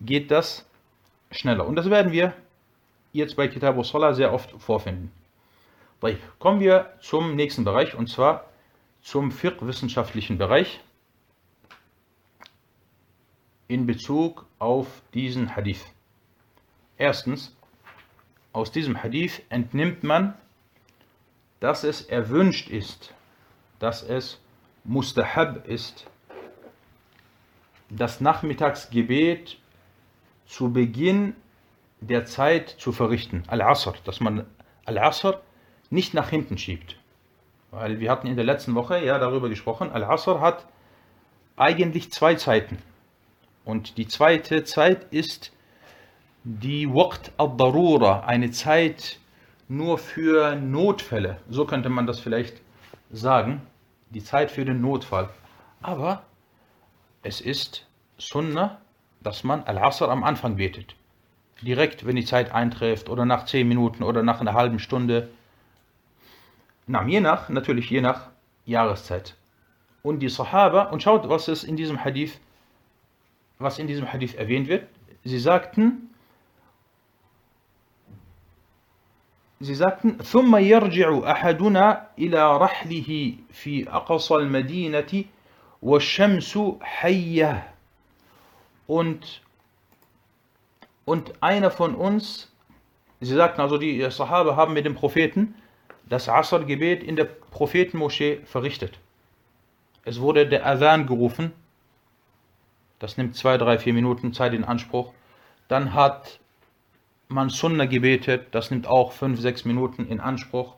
geht 0.00 0.30
das 0.30 0.68
schneller. 1.32 1.66
Und 1.66 1.76
das 1.76 1.90
werden 1.90 2.12
wir 2.12 2.34
jetzt 3.12 3.36
bei 3.36 3.48
Kitab 3.48 3.76
al-Salah 3.76 4.14
sehr 4.14 4.32
oft 4.32 4.50
vorfinden. 4.60 5.12
Kommen 6.38 6.60
wir 6.60 6.94
zum 7.00 7.36
nächsten 7.36 7.64
Bereich 7.64 7.94
und 7.94 8.08
zwar 8.08 8.46
zum 9.02 9.30
fiqh-wissenschaftlichen 9.30 10.38
Bereich 10.38 10.80
in 13.68 13.86
Bezug 13.86 14.46
auf 14.58 15.02
diesen 15.14 15.54
Hadith. 15.56 15.84
Erstens, 16.98 17.56
aus 18.52 18.70
diesem 18.70 19.02
Hadith 19.02 19.42
entnimmt 19.48 20.02
man, 20.02 20.34
dass 21.60 21.84
es 21.84 22.02
erwünscht 22.02 22.68
ist, 22.68 23.14
dass 23.78 24.02
es 24.02 24.40
mustahab 24.84 25.66
ist, 25.68 26.06
das 27.88 28.20
Nachmittagsgebet 28.20 29.58
zu 30.52 30.70
Beginn 30.70 31.34
der 32.00 32.26
Zeit 32.26 32.68
zu 32.68 32.92
verrichten, 32.92 33.42
Al-Asr, 33.46 33.94
dass 34.04 34.20
man 34.20 34.44
Al-Asr 34.84 35.40
nicht 35.88 36.12
nach 36.12 36.28
hinten 36.28 36.58
schiebt. 36.58 36.96
Weil 37.70 38.00
wir 38.00 38.10
hatten 38.10 38.26
in 38.26 38.36
der 38.36 38.44
letzten 38.44 38.74
Woche 38.74 39.02
ja 39.02 39.18
darüber 39.18 39.48
gesprochen, 39.48 39.90
Al-Asr 39.90 40.40
hat 40.40 40.66
eigentlich 41.56 42.12
zwei 42.12 42.34
Zeiten. 42.34 42.76
Und 43.64 43.96
die 43.96 44.06
zweite 44.06 44.62
Zeit 44.64 45.06
ist 45.10 45.52
die 46.44 46.92
Waqt 46.92 47.32
al-Darura, 47.38 48.20
eine 48.26 48.50
Zeit 48.50 49.18
nur 49.68 49.96
für 49.96 50.54
Notfälle. 50.56 51.38
So 51.48 51.64
könnte 51.64 51.88
man 51.88 52.06
das 52.06 52.20
vielleicht 52.20 52.60
sagen. 53.10 53.62
Die 54.10 54.22
Zeit 54.22 54.50
für 54.50 54.66
den 54.66 54.82
Notfall. 54.82 55.30
Aber 55.80 56.24
es 57.22 57.40
ist 57.40 57.86
Sunnah, 58.18 58.81
dass 59.21 59.43
man 59.43 59.63
Al-Asr 59.63 60.09
am 60.09 60.23
Anfang 60.23 60.55
betet. 60.57 60.95
Direkt, 61.61 62.05
wenn 62.05 62.15
die 62.15 62.25
Zeit 62.25 62.51
eintrifft 62.51 63.09
oder 63.09 63.25
nach 63.25 63.45
10 63.45 63.67
Minuten 63.67 64.03
oder 64.03 64.23
nach 64.23 64.41
einer 64.41 64.53
halben 64.53 64.79
Stunde. 64.79 65.29
Na, 66.85 67.03
je 67.05 67.19
nach, 67.19 67.49
natürlich 67.49 67.89
je 67.89 68.01
nach 68.01 68.29
Jahreszeit. 68.65 69.35
Und 70.03 70.19
die 70.19 70.29
Sahaba, 70.29 70.83
und 70.83 71.03
schaut, 71.03 71.27
was 71.27 71.47
es 71.47 71.63
in 71.63 71.75
diesem 71.75 72.03
Hadith, 72.03 72.39
was 73.59 73.79
in 73.79 73.87
diesem 73.87 74.11
Hadith 74.13 74.35
erwähnt 74.35 74.67
wird. 74.67 74.87
Sie 75.23 75.39
sagten, 75.39 76.09
sie 79.59 79.75
sagten, 79.75 80.19
ثم 80.23 80.55
يرجع 80.55 81.31
أحدنا 81.31 82.07
إلى 82.17 82.57
رحله 82.57 83.33
في 83.51 83.89
أقصى 83.89 84.35
المدينة 84.35 85.25
والشمس 85.81 86.59
حية 86.81 87.70
und, 88.92 89.40
und 91.06 91.42
einer 91.42 91.70
von 91.70 91.94
uns, 91.94 92.52
sie 93.22 93.34
sagten 93.34 93.62
also, 93.62 93.78
die 93.78 94.02
Sahabe 94.10 94.54
haben 94.54 94.74
mit 94.74 94.84
dem 94.84 94.94
Propheten 94.94 95.54
das 96.10 96.28
Asr-Gebet 96.28 97.02
in 97.02 97.16
der 97.16 97.24
Prophetenmoschee 97.24 98.40
verrichtet. 98.44 98.98
Es 100.04 100.20
wurde 100.20 100.46
der 100.46 100.66
Adhan 100.66 101.06
gerufen. 101.06 101.52
Das 102.98 103.16
nimmt 103.16 103.34
zwei, 103.34 103.56
drei, 103.56 103.78
vier 103.78 103.94
Minuten 103.94 104.34
Zeit 104.34 104.52
in 104.52 104.62
Anspruch. 104.62 105.14
Dann 105.68 105.94
hat 105.94 106.38
man 107.28 107.48
Sunna 107.48 107.86
gebetet. 107.86 108.48
Das 108.50 108.70
nimmt 108.70 108.86
auch 108.86 109.12
fünf, 109.12 109.40
sechs 109.40 109.64
Minuten 109.64 110.06
in 110.06 110.20
Anspruch. 110.20 110.74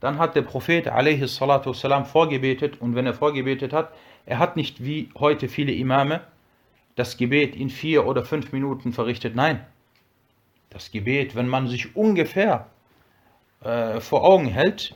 Dann 0.00 0.18
hat 0.18 0.34
der 0.34 0.42
Prophet 0.42 0.88
a.s. 0.88 1.38
vorgebetet. 1.38 2.80
Und 2.80 2.96
wenn 2.96 3.06
er 3.06 3.14
vorgebetet 3.14 3.72
hat, 3.72 3.92
er 4.26 4.40
hat 4.40 4.56
nicht 4.56 4.82
wie 4.82 5.10
heute 5.14 5.48
viele 5.48 5.72
Imame, 5.72 6.20
das 6.96 7.16
Gebet 7.16 7.56
in 7.56 7.70
vier 7.70 8.06
oder 8.06 8.24
fünf 8.24 8.52
Minuten 8.52 8.92
verrichtet. 8.92 9.34
Nein, 9.34 9.64
das 10.70 10.90
Gebet, 10.90 11.34
wenn 11.34 11.48
man 11.48 11.68
sich 11.68 11.96
ungefähr 11.96 12.66
äh, 13.62 14.00
vor 14.00 14.24
Augen 14.24 14.46
hält, 14.46 14.94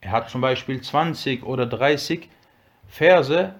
er 0.00 0.12
hat 0.12 0.28
zum 0.28 0.40
Beispiel 0.40 0.80
20 0.80 1.44
oder 1.44 1.66
30 1.66 2.28
Verse 2.88 3.54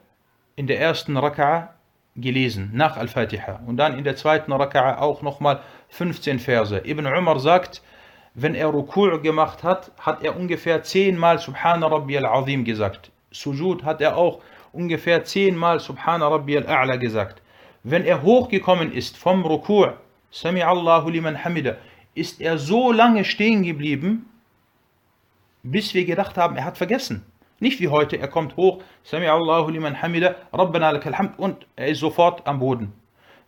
in 0.56 0.66
der 0.66 0.80
ersten 0.80 1.16
Raka'a 1.16 1.68
gelesen, 2.16 2.70
nach 2.74 2.96
Al-Fatiha. 2.96 3.60
Und 3.66 3.76
dann 3.76 3.98
in 3.98 4.04
der 4.04 4.16
zweiten 4.16 4.52
Raka'a 4.52 4.98
auch 4.98 5.22
nochmal 5.22 5.60
15 5.88 6.38
Verse. 6.38 6.82
Ibn 6.84 7.06
Umar 7.06 7.40
sagt, 7.40 7.82
wenn 8.34 8.54
er 8.54 8.68
Ruku' 8.68 9.20
gemacht 9.20 9.62
hat, 9.62 9.92
hat 9.98 10.22
er 10.22 10.36
ungefähr 10.36 10.82
10 10.82 11.16
Mal 11.16 11.38
Subhana 11.38 11.86
Rabbi 11.86 12.18
al-Azim 12.18 12.64
gesagt. 12.64 13.10
Sujud 13.30 13.84
hat 13.84 14.00
er 14.00 14.16
auch 14.16 14.40
ungefähr 14.72 15.24
10 15.24 15.56
Mal 15.56 15.80
Subhana 15.80 16.28
Rabbi 16.28 16.58
al-A'la 16.58 16.96
gesagt. 16.98 17.40
Wenn 17.86 18.06
er 18.06 18.22
hochgekommen 18.22 18.92
ist 18.92 19.18
vom 19.18 19.44
Ruku', 19.44 19.92
Sami 20.30 20.62
Allahu 20.62 21.10
liman 21.10 21.44
hamida, 21.44 21.76
ist 22.14 22.40
er 22.40 22.56
so 22.56 22.90
lange 22.92 23.26
stehen 23.26 23.62
geblieben, 23.62 24.24
bis 25.62 25.92
wir 25.92 26.06
gedacht 26.06 26.38
haben, 26.38 26.56
er 26.56 26.64
hat 26.64 26.78
vergessen. 26.78 27.26
Nicht 27.60 27.80
wie 27.80 27.88
heute, 27.88 28.16
er 28.16 28.28
kommt 28.28 28.56
hoch, 28.56 28.82
Sami 29.02 29.26
Allahu 29.26 29.70
liman 29.70 30.00
hamida, 30.00 30.34
Rabbana 30.50 30.92
lakal 30.92 31.34
und 31.36 31.66
er 31.76 31.88
ist 31.88 32.00
sofort 32.00 32.46
am 32.46 32.58
Boden. 32.58 32.94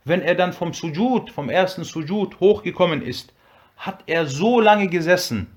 Wenn 0.05 0.21
er 0.21 0.35
dann 0.35 0.53
vom 0.53 0.71
Sujud, 0.71 1.31
vom 1.31 1.49
ersten 1.49 1.83
Sujud 1.83 2.39
hochgekommen 2.39 3.01
ist, 3.01 3.33
hat 3.75 4.03
er 4.05 4.27
so 4.27 4.61
lange 4.61 4.87
gesessen, 4.87 5.47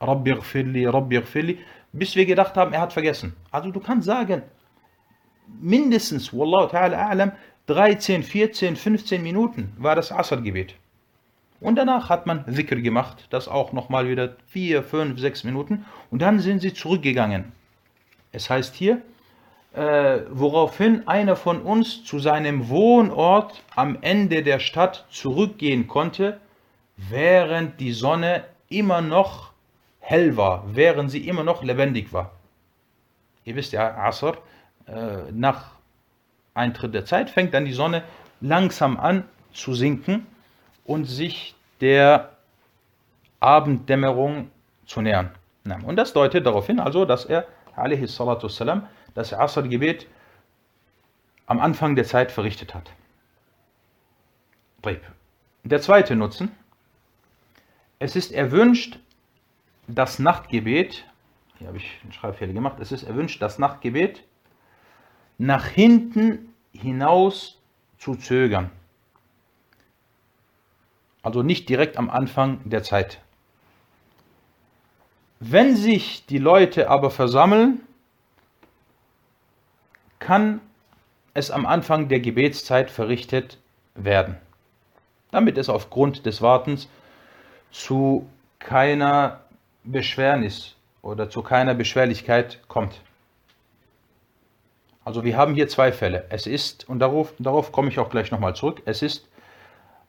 Rabbi 0.00 0.36
gfirli, 0.36 0.86
Rabbi 0.86 1.20
gfirli, 1.20 1.58
bis 1.92 2.16
wir 2.16 2.24
gedacht 2.24 2.56
haben, 2.56 2.72
er 2.72 2.80
hat 2.80 2.94
vergessen. 2.94 3.36
Also 3.50 3.70
du 3.70 3.78
kannst 3.78 4.06
sagen, 4.06 4.42
mindestens, 5.60 6.32
Wallahu 6.32 6.68
ta'ala 6.68 7.10
a'lam, 7.10 7.32
13, 7.66 8.22
14, 8.22 8.76
15 8.76 9.22
Minuten 9.22 9.72
war 9.78 9.94
das 9.94 10.12
Asr-Gebet. 10.12 10.74
Und 11.60 11.76
danach 11.76 12.08
hat 12.08 12.26
man 12.26 12.44
Dhikr 12.46 12.76
gemacht, 12.76 13.26
das 13.30 13.46
auch 13.46 13.72
nochmal 13.72 14.08
wieder 14.08 14.36
4, 14.48 14.82
5, 14.82 15.20
6 15.20 15.44
Minuten. 15.44 15.84
Und 16.10 16.22
dann 16.22 16.40
sind 16.40 16.60
sie 16.60 16.72
zurückgegangen. 16.72 17.52
Es 18.32 18.48
heißt 18.48 18.74
hier, 18.74 19.02
äh, 19.74 20.20
woraufhin 20.30 21.06
einer 21.06 21.36
von 21.36 21.62
uns 21.62 22.02
zu 22.04 22.18
seinem 22.18 22.68
Wohnort 22.68 23.62
am 23.76 23.98
Ende 24.00 24.42
der 24.42 24.58
Stadt 24.58 25.06
zurückgehen 25.10 25.86
konnte, 25.86 26.40
während 26.96 27.78
die 27.78 27.92
Sonne 27.92 28.44
immer 28.68 29.00
noch 29.00 29.52
hell 30.00 30.36
war, 30.36 30.64
während 30.72 31.10
sie 31.10 31.28
immer 31.28 31.44
noch 31.44 31.62
lebendig 31.62 32.12
war. 32.12 32.32
Ihr 33.44 33.54
wisst 33.54 33.72
ja, 33.72 33.96
Asr, 33.96 34.38
äh, 34.86 35.30
nach 35.30 35.72
Eintritt 36.53 36.93
der 36.93 37.05
Zeit 37.05 37.29
fängt 37.29 37.53
dann 37.53 37.65
die 37.65 37.73
Sonne 37.73 38.03
langsam 38.41 38.99
an 38.99 39.25
zu 39.53 39.73
sinken 39.73 40.25
und 40.85 41.05
sich 41.05 41.55
der 41.81 42.31
Abenddämmerung 43.39 44.49
zu 44.85 45.01
nähern. 45.01 45.31
Und 45.85 45.95
das 45.95 46.13
deutet 46.13 46.45
darauf 46.45 46.67
hin, 46.67 46.79
also, 46.79 47.05
dass 47.05 47.25
er, 47.25 47.47
والسلام, 47.75 48.87
das 49.13 49.33
Asr-Gebet 49.33 50.07
am 51.47 51.59
Anfang 51.59 51.95
der 51.95 52.05
Zeit 52.05 52.31
verrichtet 52.31 52.73
hat. 52.73 52.91
Der 55.63 55.81
zweite 55.81 56.15
Nutzen. 56.15 56.51
Es 57.97 58.15
ist 58.15 58.31
erwünscht, 58.31 58.99
das 59.87 60.19
Nachtgebet, 60.19 61.05
hier 61.57 61.67
habe 61.67 61.77
ich 61.77 61.99
einen 62.03 62.11
Schreibfehler 62.11 62.53
gemacht, 62.53 62.77
es 62.79 62.91
ist 62.91 63.03
erwünscht, 63.03 63.41
das 63.41 63.57
Nachtgebet 63.57 64.23
nach 65.37 65.65
hinten 65.65 66.48
hinaus 66.72 67.58
zu 67.98 68.16
zögern. 68.16 68.70
Also 71.22 71.42
nicht 71.42 71.68
direkt 71.68 71.96
am 71.96 72.10
Anfang 72.10 72.60
der 72.68 72.82
Zeit. 72.82 73.20
Wenn 75.38 75.76
sich 75.76 76.26
die 76.26 76.38
Leute 76.38 76.88
aber 76.88 77.10
versammeln, 77.10 77.80
kann 80.18 80.60
es 81.34 81.50
am 81.50 81.66
Anfang 81.66 82.08
der 82.08 82.20
Gebetszeit 82.20 82.90
verrichtet 82.90 83.58
werden, 83.94 84.36
damit 85.30 85.58
es 85.58 85.68
aufgrund 85.68 86.26
des 86.26 86.42
Wartens 86.42 86.88
zu 87.70 88.28
keiner 88.58 89.40
Beschwernis 89.84 90.76
oder 91.02 91.30
zu 91.30 91.42
keiner 91.42 91.74
Beschwerlichkeit 91.74 92.60
kommt. 92.68 93.00
Also 95.04 95.24
wir 95.24 95.36
haben 95.36 95.54
hier 95.54 95.68
zwei 95.68 95.92
Fälle. 95.92 96.26
Es 96.28 96.46
ist, 96.46 96.88
und 96.88 96.98
darauf, 96.98 97.32
darauf 97.38 97.72
komme 97.72 97.88
ich 97.88 97.98
auch 97.98 98.10
gleich 98.10 98.30
nochmal 98.30 98.54
zurück, 98.54 98.82
es 98.84 99.02
ist 99.02 99.28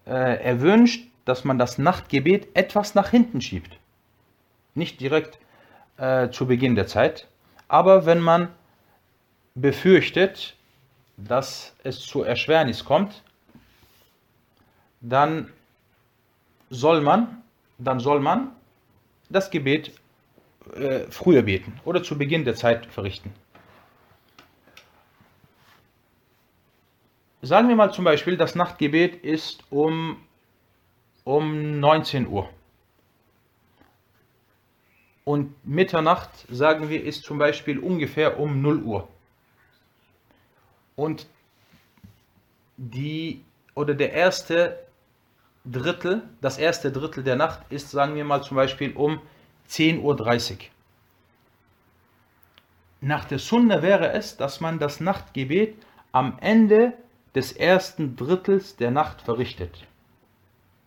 äh, 0.05 0.43
erwünscht, 0.43 1.07
dass 1.25 1.43
man 1.43 1.57
das 1.57 1.77
Nachtgebet 1.77 2.49
etwas 2.55 2.95
nach 2.95 3.09
hinten 3.09 3.41
schiebt. 3.41 3.77
Nicht 4.75 4.99
direkt 4.99 5.37
äh, 5.97 6.29
zu 6.29 6.47
Beginn 6.47 6.75
der 6.75 6.87
Zeit, 6.87 7.27
aber 7.67 8.05
wenn 8.05 8.19
man 8.19 8.49
befürchtet, 9.55 10.55
dass 11.17 11.75
es 11.83 11.99
zu 11.99 12.23
Erschwernis 12.23 12.83
kommt, 12.83 13.23
dann 15.01 15.51
soll 16.69 17.01
man, 17.01 17.41
dann 17.77 17.99
soll 17.99 18.19
man 18.19 18.51
das 19.29 19.51
Gebet 19.51 19.91
äh, 20.75 21.01
früher 21.09 21.43
beten 21.43 21.79
oder 21.85 22.03
zu 22.03 22.17
Beginn 22.17 22.45
der 22.45 22.55
Zeit 22.55 22.85
verrichten. 22.87 23.33
Sagen 27.43 27.69
wir 27.69 27.75
mal 27.75 27.91
zum 27.91 28.05
Beispiel, 28.05 28.37
das 28.37 28.53
Nachtgebet 28.53 29.23
ist 29.23 29.63
um, 29.71 30.17
um 31.23 31.79
19 31.79 32.27
Uhr. 32.27 32.47
Und 35.23 35.53
Mitternacht, 35.65 36.29
sagen 36.49 36.89
wir, 36.89 37.03
ist 37.03 37.23
zum 37.23 37.39
Beispiel 37.39 37.79
ungefähr 37.79 38.39
um 38.39 38.61
0 38.61 38.83
Uhr. 38.83 39.07
Und 40.95 41.25
die 42.77 43.43
oder 43.73 43.95
der 43.95 44.13
erste 44.13 44.77
Drittel, 45.65 46.21
das 46.41 46.59
erste 46.59 46.91
Drittel 46.91 47.23
der 47.23 47.37
Nacht 47.37 47.61
ist, 47.71 47.89
sagen 47.89 48.15
wir 48.15 48.23
mal 48.23 48.43
zum 48.43 48.57
Beispiel 48.57 48.93
um 48.93 49.19
10.30 49.67 50.01
Uhr. 50.01 50.57
Nach 53.01 53.25
der 53.25 53.39
Sunna 53.39 53.81
wäre 53.81 54.11
es, 54.11 54.37
dass 54.37 54.59
man 54.59 54.77
das 54.77 54.99
Nachtgebet 54.99 55.75
am 56.11 56.37
Ende 56.39 56.93
des 57.35 57.51
ersten 57.53 58.15
Drittels 58.15 58.75
der 58.75 58.91
Nacht 58.91 59.21
verrichtet. 59.21 59.85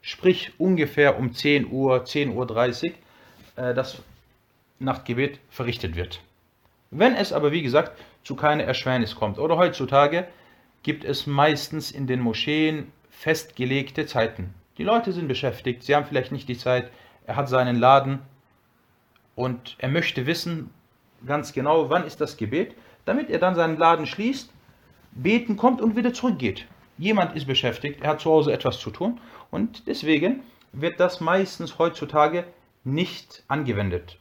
Sprich 0.02 0.52
ungefähr 0.58 1.18
um 1.18 1.32
10 1.32 1.70
Uhr, 1.70 2.04
10.30 2.04 2.92
Uhr 3.56 3.64
äh, 3.64 3.74
das 3.74 4.02
Nachtgebet 4.78 5.38
verrichtet 5.50 5.96
wird. 5.96 6.20
Wenn 6.90 7.14
es 7.14 7.32
aber, 7.32 7.52
wie 7.52 7.62
gesagt, 7.62 7.98
zu 8.22 8.36
keiner 8.36 8.64
Erschwernis 8.64 9.14
kommt 9.14 9.38
oder 9.38 9.56
heutzutage 9.56 10.26
gibt 10.82 11.04
es 11.04 11.26
meistens 11.26 11.90
in 11.90 12.06
den 12.06 12.20
Moscheen 12.20 12.92
festgelegte 13.10 14.06
Zeiten. 14.06 14.54
Die 14.76 14.84
Leute 14.84 15.12
sind 15.12 15.28
beschäftigt, 15.28 15.82
sie 15.82 15.94
haben 15.94 16.06
vielleicht 16.06 16.32
nicht 16.32 16.48
die 16.48 16.58
Zeit, 16.58 16.90
er 17.26 17.36
hat 17.36 17.48
seinen 17.48 17.76
Laden 17.76 18.20
und 19.34 19.76
er 19.78 19.88
möchte 19.88 20.26
wissen 20.26 20.70
ganz 21.26 21.52
genau, 21.52 21.88
wann 21.88 22.04
ist 22.06 22.20
das 22.20 22.36
Gebet, 22.36 22.74
damit 23.06 23.30
er 23.30 23.38
dann 23.38 23.54
seinen 23.54 23.78
Laden 23.78 24.06
schließt 24.06 24.53
beten 25.14 25.56
kommt 25.56 25.80
und 25.80 25.96
wieder 25.96 26.12
zurückgeht. 26.12 26.66
Jemand 26.98 27.34
ist 27.36 27.46
beschäftigt, 27.46 28.02
er 28.02 28.10
hat 28.10 28.20
zu 28.20 28.30
Hause 28.30 28.52
etwas 28.52 28.78
zu 28.78 28.90
tun 28.90 29.20
und 29.50 29.86
deswegen 29.86 30.42
wird 30.72 31.00
das 31.00 31.20
meistens 31.20 31.78
heutzutage 31.78 32.44
nicht 32.84 33.42
angewendet. 33.48 34.18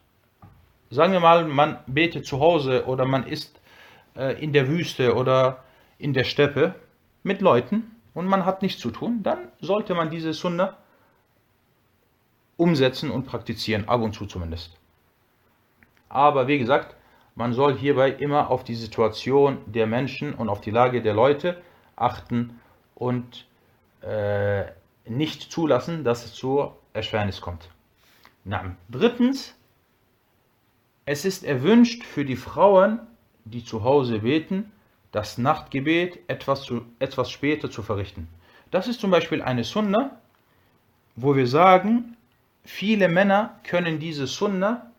Sagen 0.90 1.12
wir 1.12 1.20
mal, 1.20 1.44
man 1.44 1.78
betet 1.86 2.26
zu 2.26 2.40
Hause 2.40 2.86
oder 2.86 3.04
man 3.04 3.26
ist 3.26 3.60
äh, 4.16 4.40
in 4.42 4.52
der 4.52 4.68
Wüste 4.68 5.14
oder 5.14 5.64
in 5.98 6.12
der 6.14 6.24
Steppe 6.24 6.74
mit 7.22 7.40
Leuten 7.40 7.90
und 8.14 8.26
man 8.26 8.44
hat 8.44 8.62
nichts 8.62 8.80
zu 8.80 8.90
tun, 8.90 9.22
dann 9.22 9.38
sollte 9.60 9.94
man 9.94 10.10
diese 10.10 10.32
Sunna 10.32 10.76
umsetzen 12.56 13.10
und 13.10 13.26
praktizieren, 13.26 13.88
ab 13.88 14.00
und 14.00 14.14
zu 14.14 14.26
zumindest. 14.26 14.76
Aber 16.08 16.46
wie 16.46 16.58
gesagt, 16.58 16.94
man 17.34 17.52
soll 17.52 17.76
hierbei 17.76 18.10
immer 18.10 18.50
auf 18.50 18.64
die 18.64 18.74
Situation 18.74 19.58
der 19.66 19.86
Menschen 19.86 20.34
und 20.34 20.48
auf 20.48 20.60
die 20.60 20.70
Lage 20.70 21.02
der 21.02 21.14
Leute 21.14 21.60
achten 21.96 22.60
und 22.94 23.46
äh, 24.02 24.64
nicht 25.06 25.50
zulassen, 25.50 26.04
dass 26.04 26.24
es 26.24 26.34
zu 26.34 26.72
Erschwernis 26.92 27.40
kommt. 27.40 27.68
Na, 28.44 28.76
drittens, 28.90 29.54
es 31.06 31.24
ist 31.24 31.44
erwünscht 31.44 32.04
für 32.04 32.24
die 32.24 32.36
Frauen, 32.36 33.00
die 33.44 33.64
zu 33.64 33.84
Hause 33.84 34.20
beten, 34.20 34.72
das 35.12 35.38
Nachtgebet 35.38 36.18
etwas, 36.28 36.62
zu, 36.62 36.82
etwas 36.98 37.30
später 37.30 37.70
zu 37.70 37.82
verrichten. 37.82 38.28
Das 38.70 38.88
ist 38.88 39.00
zum 39.00 39.10
Beispiel 39.10 39.42
eine 39.42 39.64
Sunna, 39.64 40.18
wo 41.14 41.36
wir 41.36 41.46
sagen, 41.46 42.16
viele 42.64 43.08
Männer 43.08 43.60
können 43.64 43.98
diese 43.98 44.26
Sunna 44.26 44.90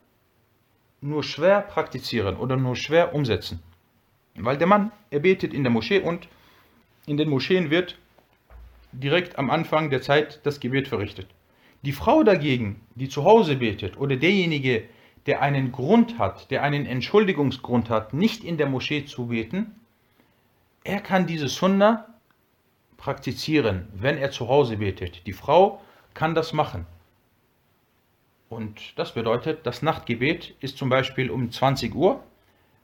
nur 1.05 1.23
schwer 1.23 1.61
praktizieren 1.61 2.35
oder 2.35 2.57
nur 2.57 2.75
schwer 2.75 3.13
umsetzen. 3.13 3.61
Weil 4.35 4.57
der 4.57 4.67
Mann, 4.67 4.91
er 5.11 5.19
betet 5.19 5.53
in 5.53 5.63
der 5.63 5.71
Moschee 5.71 5.99
und 5.99 6.27
in 7.05 7.17
den 7.17 7.29
Moscheen 7.29 7.69
wird 7.69 7.97
direkt 8.91 9.37
am 9.37 9.49
Anfang 9.49 9.89
der 9.89 10.01
Zeit 10.01 10.39
das 10.43 10.59
Gebet 10.59 10.87
verrichtet. 10.87 11.27
Die 11.83 11.91
Frau 11.91 12.23
dagegen, 12.23 12.81
die 12.95 13.09
zu 13.09 13.23
Hause 13.23 13.57
betet 13.57 13.97
oder 13.97 14.15
derjenige, 14.15 14.83
der 15.27 15.41
einen 15.41 15.71
Grund 15.71 16.17
hat, 16.17 16.49
der 16.49 16.63
einen 16.63 16.85
Entschuldigungsgrund 16.85 17.89
hat, 17.89 18.13
nicht 18.13 18.43
in 18.43 18.57
der 18.57 18.67
Moschee 18.67 19.05
zu 19.05 19.27
beten, 19.27 19.75
er 20.83 20.99
kann 20.99 21.27
diese 21.27 21.47
Sunna 21.47 22.07
praktizieren, 22.97 23.87
wenn 23.93 24.17
er 24.17 24.31
zu 24.31 24.47
Hause 24.47 24.77
betet. 24.77 25.25
Die 25.27 25.33
Frau 25.33 25.81
kann 26.13 26.35
das 26.35 26.53
machen. 26.53 26.85
Und 28.49 28.97
das 28.97 29.13
bedeutet, 29.13 29.65
das 29.65 29.81
Nachtgebet 29.81 30.55
ist 30.59 30.77
zum 30.77 30.89
Beispiel 30.89 31.31
um 31.31 31.51
20 31.51 31.95
Uhr. 31.95 32.23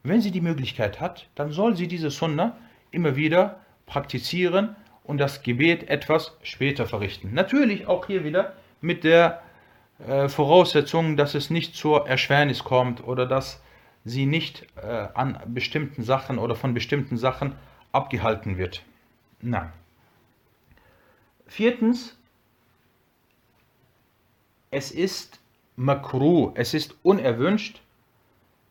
Wenn 0.02 0.20
sie 0.20 0.32
die 0.32 0.40
Möglichkeit 0.40 1.00
hat, 1.00 1.28
dann 1.34 1.52
soll 1.52 1.76
sie 1.76 1.86
diese 1.86 2.10
Sunna 2.10 2.56
immer 2.90 3.14
wieder 3.16 3.60
praktizieren 3.86 4.76
und 5.04 5.18
das 5.18 5.42
Gebet 5.42 5.88
etwas 5.88 6.36
später 6.42 6.86
verrichten. 6.86 7.32
Natürlich 7.34 7.86
auch 7.86 8.06
hier 8.06 8.24
wieder 8.24 8.54
mit 8.80 9.04
der 9.04 9.42
äh, 10.06 10.28
Voraussetzung, 10.28 11.16
dass 11.16 11.34
es 11.34 11.50
nicht 11.50 11.76
zur 11.76 12.08
Erschwernis 12.08 12.64
kommt 12.64 13.04
oder 13.04 13.26
dass 13.26 13.62
sie 14.04 14.26
nicht 14.26 14.66
äh, 14.76 15.08
an 15.14 15.38
bestimmten 15.46 16.02
Sachen 16.02 16.38
oder 16.38 16.56
von 16.56 16.74
bestimmten 16.74 17.16
Sachen 17.16 17.54
abgehalten 17.92 18.58
wird. 18.58 18.82
Nein. 19.40 19.72
Viertens, 21.46 22.16
es 24.70 24.90
ist 24.90 25.41
makruh, 25.76 26.52
es 26.54 26.74
ist 26.74 26.96
unerwünscht, 27.02 27.80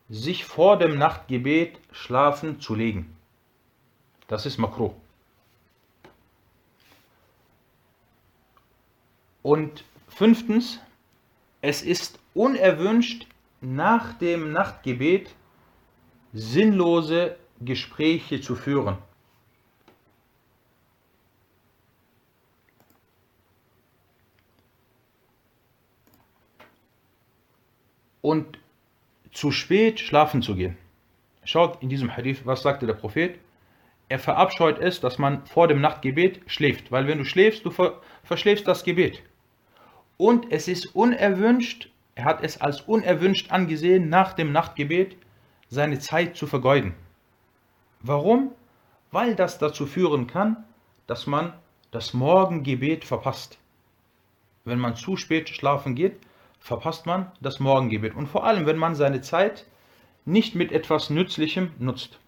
sich 0.09 0.45
vor 0.45 0.77
dem 0.77 0.97
Nachtgebet 0.97 1.79
schlafen 1.91 2.59
zu 2.59 2.75
legen. 2.75 3.15
Das 4.27 4.45
ist 4.45 4.57
makruh. 4.57 4.93
Und 9.41 9.83
fünftens, 10.07 10.79
es 11.61 11.81
ist 11.81 12.19
unerwünscht, 12.33 13.27
nach 13.61 14.13
dem 14.13 14.51
Nachtgebet 14.51 15.35
sinnlose 16.33 17.37
Gespräche 17.59 18.41
zu 18.41 18.55
führen. 18.55 18.97
Und 28.21 28.59
zu 29.31 29.51
spät 29.51 29.99
schlafen 29.99 30.41
zu 30.41 30.55
gehen. 30.55 30.77
Schaut 31.43 31.81
in 31.81 31.89
diesem 31.89 32.15
Hadith, 32.15 32.45
was 32.45 32.61
sagte 32.61 32.85
der 32.85 32.93
Prophet? 32.93 33.39
Er 34.09 34.19
verabscheut 34.19 34.77
es, 34.79 34.99
dass 34.99 35.17
man 35.17 35.45
vor 35.45 35.67
dem 35.67 35.81
Nachtgebet 35.81 36.41
schläft, 36.45 36.91
weil 36.91 37.07
wenn 37.07 37.17
du 37.17 37.25
schläfst, 37.25 37.65
du 37.65 37.71
verschläfst 38.23 38.67
das 38.67 38.83
Gebet. 38.83 39.23
Und 40.17 40.51
es 40.51 40.67
ist 40.67 40.95
unerwünscht, 40.95 41.89
er 42.15 42.25
hat 42.25 42.43
es 42.43 42.59
als 42.59 42.81
unerwünscht 42.81 43.51
angesehen, 43.51 44.09
nach 44.09 44.33
dem 44.33 44.51
Nachtgebet 44.51 45.15
seine 45.69 45.99
Zeit 45.99 46.35
zu 46.35 46.45
vergeuden. 46.45 46.93
Warum? 48.01 48.51
Weil 49.11 49.35
das 49.35 49.57
dazu 49.57 49.85
führen 49.85 50.27
kann, 50.27 50.63
dass 51.07 51.25
man 51.25 51.53
das 51.91 52.13
Morgengebet 52.13 53.05
verpasst. 53.05 53.57
Wenn 54.65 54.79
man 54.79 54.95
zu 54.95 55.17
spät 55.17 55.49
schlafen 55.49 55.95
geht, 55.95 56.17
verpasst 56.61 57.05
man 57.05 57.29
das 57.41 57.59
Morgengebet. 57.59 58.15
Und 58.15 58.27
vor 58.27 58.45
allem, 58.45 58.65
wenn 58.65 58.77
man 58.77 58.95
seine 58.95 59.19
Zeit 59.19 59.65
nicht 60.23 60.55
mit 60.55 60.71
etwas 60.71 61.09
Nützlichem 61.09 61.71
nutzt. 61.79 62.19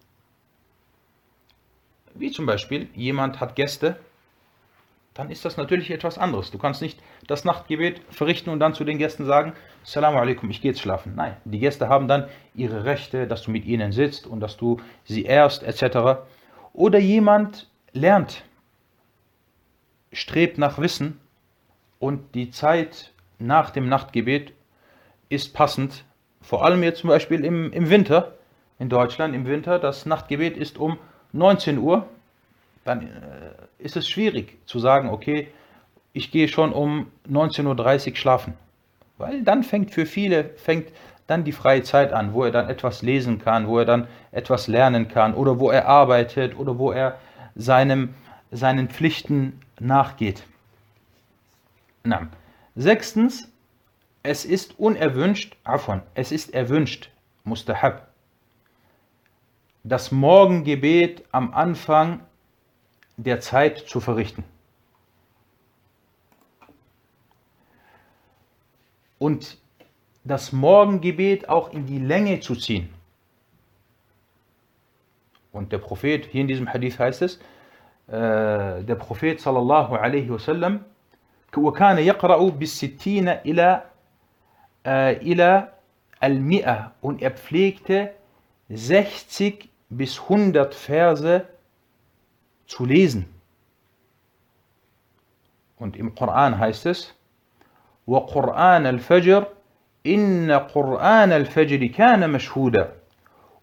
Wie 2.16 2.32
zum 2.32 2.46
Beispiel, 2.46 2.90
jemand 2.94 3.40
hat 3.40 3.56
Gäste 3.56 3.98
dann 5.14 5.30
ist 5.30 5.46
das 5.46 5.58
natürlich 5.58 5.92
etwas 5.92 6.18
anderes. 6.18 6.52
Du 6.52 6.58
kannst 6.58 6.82
nicht 6.82 7.00
das 7.28 7.46
Nachtgebet 7.46 8.02
verrichten 8.10 8.50
und 8.50 8.60
dann 8.60 8.74
zu 8.74 8.84
den 8.84 8.98
Gästen 8.98 9.26
sagen, 9.26 9.54
Assalamu 9.84 10.18
alaikum, 10.18 10.50
ich 10.50 10.62
gehe 10.62 10.72
jetzt 10.72 10.82
schlafen. 10.82 11.14
Nein, 11.16 11.38
die 11.46 11.60
Gäste 11.60 11.88
haben 11.88 12.08
dann 12.08 12.28
ihre 12.56 12.86
Rechte, 12.86 13.28
dass 13.28 13.44
du 13.44 13.52
mit 13.52 13.66
ihnen 13.66 13.92
sitzt 13.92 14.26
und 14.26 14.40
dass 14.40 14.58
du 14.58 14.80
sie 15.06 15.24
ehrst, 15.24 15.64
etc. 15.64 16.24
Oder 16.74 17.00
jemand 17.00 17.70
lernt, 17.92 18.44
strebt 20.12 20.58
nach 20.58 20.80
Wissen 20.80 21.20
und 22.00 22.34
die 22.34 22.50
Zeit 22.50 23.12
nach 23.46 23.70
dem 23.70 23.90
Nachtgebet 23.90 24.54
ist 25.30 25.54
passend. 25.54 26.04
Vor 26.42 26.66
allem 26.66 26.84
jetzt 26.84 27.00
zum 27.00 27.10
Beispiel 27.10 27.46
im, 27.46 27.72
im 27.72 27.90
Winter, 27.90 28.34
in 28.80 28.90
Deutschland 28.90 29.36
im 29.36 29.46
Winter, 29.46 29.80
das 29.80 30.06
Nachtgebet 30.06 30.58
ist 30.58 30.78
um 30.78 30.98
19 31.32 31.78
Uhr 31.78 32.08
dann 32.84 33.02
äh, 33.02 33.10
ist 33.80 33.96
es 33.96 34.08
schwierig 34.08 34.58
zu 34.66 34.80
sagen, 34.80 35.10
okay, 35.10 35.48
ich 36.14 36.32
gehe 36.32 36.48
schon 36.48 36.74
um 36.74 37.08
19.30 37.30 38.10
Uhr 38.10 38.16
schlafen. 38.16 38.54
Weil 39.18 39.44
dann 39.44 39.64
fängt 39.64 39.92
für 39.92 40.06
viele, 40.06 40.46
fängt 40.56 40.90
dann 41.28 41.44
die 41.44 41.52
freie 41.52 41.84
Zeit 41.84 42.12
an, 42.12 42.34
wo 42.34 42.44
er 42.44 42.52
dann 42.52 42.70
etwas 42.70 43.02
lesen 43.02 43.40
kann, 43.40 43.68
wo 43.68 43.80
er 43.80 43.86
dann 43.86 44.08
etwas 44.32 44.68
lernen 44.68 45.08
kann 45.08 45.34
oder 45.34 45.60
wo 45.60 45.70
er 45.72 45.88
arbeitet 45.88 46.58
oder 46.58 46.78
wo 46.78 46.92
er 46.92 47.18
seinem, 47.56 48.14
seinen 48.52 48.90
Pflichten 48.90 49.62
nachgeht. 49.80 50.44
Na. 52.04 52.28
Sechstens, 52.76 53.52
es 54.24 54.46
ist 54.46 54.80
unerwünscht, 54.80 55.58
afon, 55.64 56.02
es 56.16 56.32
ist 56.32 56.54
erwünscht, 56.54 57.12
mustahab, 57.44 58.08
das 59.84 60.12
Morgengebet 60.12 61.24
am 61.32 61.54
Anfang 61.54 62.22
der 63.18 63.42
Zeit 63.42 63.80
zu 63.80 64.00
verrichten. 64.00 64.44
Und 69.20 69.58
das 70.24 70.52
Morgengebet 70.52 71.50
auch 71.50 71.72
in 71.72 71.86
die 71.86 72.00
Länge 72.00 72.40
zu 72.40 72.56
ziehen. 72.56 72.94
Und 75.52 75.72
der 75.72 75.78
Prophet, 75.78 76.26
hier 76.26 76.42
in 76.42 76.48
diesem 76.48 76.68
Hadith 76.68 76.98
heißt 76.98 77.22
es, 77.22 77.38
äh, 78.08 78.84
der 78.84 78.96
Prophet 78.96 79.40
sallallahu 79.40 79.96
alaihi 79.96 80.30
wasallam, 80.30 80.84
وكان 81.57 81.99
يقرأ 81.99 82.51
بالستين 82.51 83.29
إلى 83.29 83.83
إلى 84.87 85.73
المئة 86.23 86.93
und 87.01 87.23
er 87.23 87.31
pflegte 87.31 88.15
60 88.71 89.69
bis 89.91 90.21
100 90.21 90.75
Verse 90.75 91.47
zu 92.67 92.85
lesen. 92.85 93.27
Und 95.79 95.97
im 95.97 96.15
Koran 96.15 96.59
heißt 96.59 96.87
es, 96.87 97.15
وَقُرْآنَ 98.07 98.87
الْفَجْرِ 98.87 99.47
إِنَّ 100.07 100.51
قُرْآنَ 100.51 101.33
الْفَجْرِ 101.33 101.87
كَانَ 101.93 102.31
مَشْهُودًا 102.31 102.93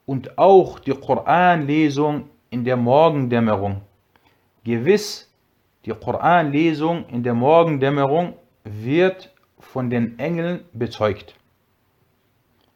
Und 0.05 0.37
auch 0.37 0.79
die 0.79 0.93
Koranlesung 0.93 2.29
in 2.51 2.63
der 2.63 2.77
Morgendämmerung. 2.77 3.81
Gewiss, 4.63 5.28
die 5.84 5.92
Koranlesung 5.92 7.06
in 7.08 7.22
der 7.22 7.34
Morgendämmerung 7.34 8.34
wird 8.64 9.32
von 9.58 9.90
den 9.90 10.18
Engeln 10.18 10.64
bezeugt. 10.72 11.34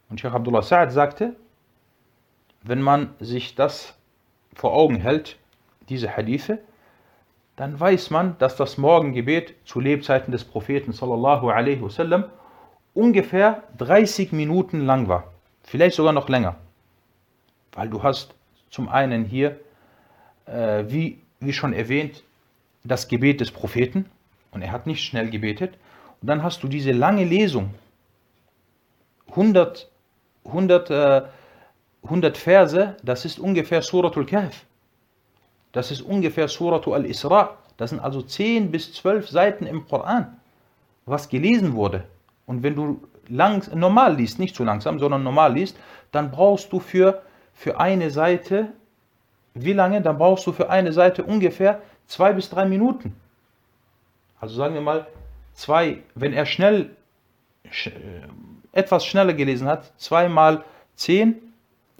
Und 0.09 0.21
Sheikh 0.21 0.35
Abdullah 0.35 0.61
Sa'ad 0.61 0.91
sagte, 0.91 1.37
wenn 2.63 2.81
man 2.81 3.15
sich 3.21 3.55
das 3.55 3.95
vor 4.55 4.73
Augen 4.73 4.97
hält, 4.97 5.37
diese 5.89 6.17
Hadithe, 6.17 6.59
dann 7.57 7.79
weiß 7.79 8.11
man, 8.11 8.37
dass 8.39 8.57
das 8.57 8.79
Morgengebet 8.79 9.55
zu 9.65 9.81
Lebzeiten 9.81 10.33
des 10.33 10.45
Propheten 10.45 10.93
sallallahu 10.93 11.51
alaihi 11.51 11.83
wasallam 11.83 12.25
ungefähr 12.95 13.63
30 13.79 14.33
Minuten 14.33 14.81
lang 14.81 15.09
war. 15.09 15.33
Vielleicht 15.63 15.97
sogar 15.97 16.13
noch 16.13 16.29
länger. 16.29 16.57
Weil 17.73 17.89
du 17.89 18.03
hast 18.03 18.35
zum 18.71 18.89
einen 18.89 19.25
hier, 19.25 19.59
äh, 20.47 20.85
wie, 20.89 21.21
wie 21.41 21.53
schon 21.53 21.73
erwähnt, 21.73 22.23
das 22.85 23.09
Gebet 23.09 23.41
des 23.41 23.51
Propheten 23.51 24.07
und 24.51 24.63
er 24.63 24.73
hat 24.73 24.87
nicht 24.87 25.03
schnell 25.03 25.31
gebetet. 25.31 25.75
Und 26.21 26.29
dann 26.29 26.43
hast 26.43 26.63
du 26.63 26.69
diese 26.69 26.93
lange 26.93 27.25
Lesung. 27.25 27.75
100, 29.31 29.91
100, 30.45 30.91
äh, 30.91 31.23
100 32.05 32.37
Verse, 32.37 32.97
das 33.03 33.25
ist 33.25 33.39
ungefähr 33.39 33.83
Suratul 33.83 34.27
Kahf. 34.27 34.65
Das 35.73 35.91
ist 35.91 36.03
ungefähr 36.03 36.47
Suratu 36.47 36.95
al-Isra. 36.95 37.57
Das 37.77 37.91
sind 37.91 37.99
also 37.99 38.23
10 38.23 38.71
bis 38.71 38.93
12 38.95 39.29
Seiten 39.29 39.67
im 39.67 39.87
Koran. 39.89 40.37
was 41.07 41.29
gelesen 41.29 41.75
wurde, 41.75 42.05
und 42.47 42.63
wenn 42.63 42.75
du 42.75 43.03
langs 43.29 43.73
normal 43.75 44.17
liest, 44.17 44.39
nicht 44.39 44.55
zu 44.55 44.65
langsam, 44.65 44.99
sondern 44.99 45.23
normal 45.23 45.55
liest, 45.55 45.77
dann 46.13 46.31
brauchst 46.31 46.73
du 46.73 46.81
für, 46.81 47.23
für 47.53 47.79
eine 47.79 48.11
Seite, 48.11 48.69
wie 49.55 49.73
lange? 49.73 50.01
Dann 50.03 50.19
brauchst 50.19 50.47
du 50.47 50.53
für 50.53 50.71
eine 50.71 50.93
Seite 50.93 51.25
ungefähr 51.25 51.81
zwei 52.07 52.33
bis 52.33 52.51
drei 52.51 52.65
Minuten. 52.67 53.15
Also 54.41 54.57
sagen 54.57 54.75
wir 54.75 54.81
mal, 54.81 55.07
zwei, 55.55 56.03
wenn 56.15 56.33
er 56.33 56.47
schnell, 56.47 56.97
sch, 57.71 57.89
äh, 57.89 57.93
etwas 58.73 59.07
schneller 59.07 59.33
gelesen 59.33 59.69
hat, 59.69 59.93
zwei 59.99 60.29
mal 60.29 60.65
zehn, 60.97 61.37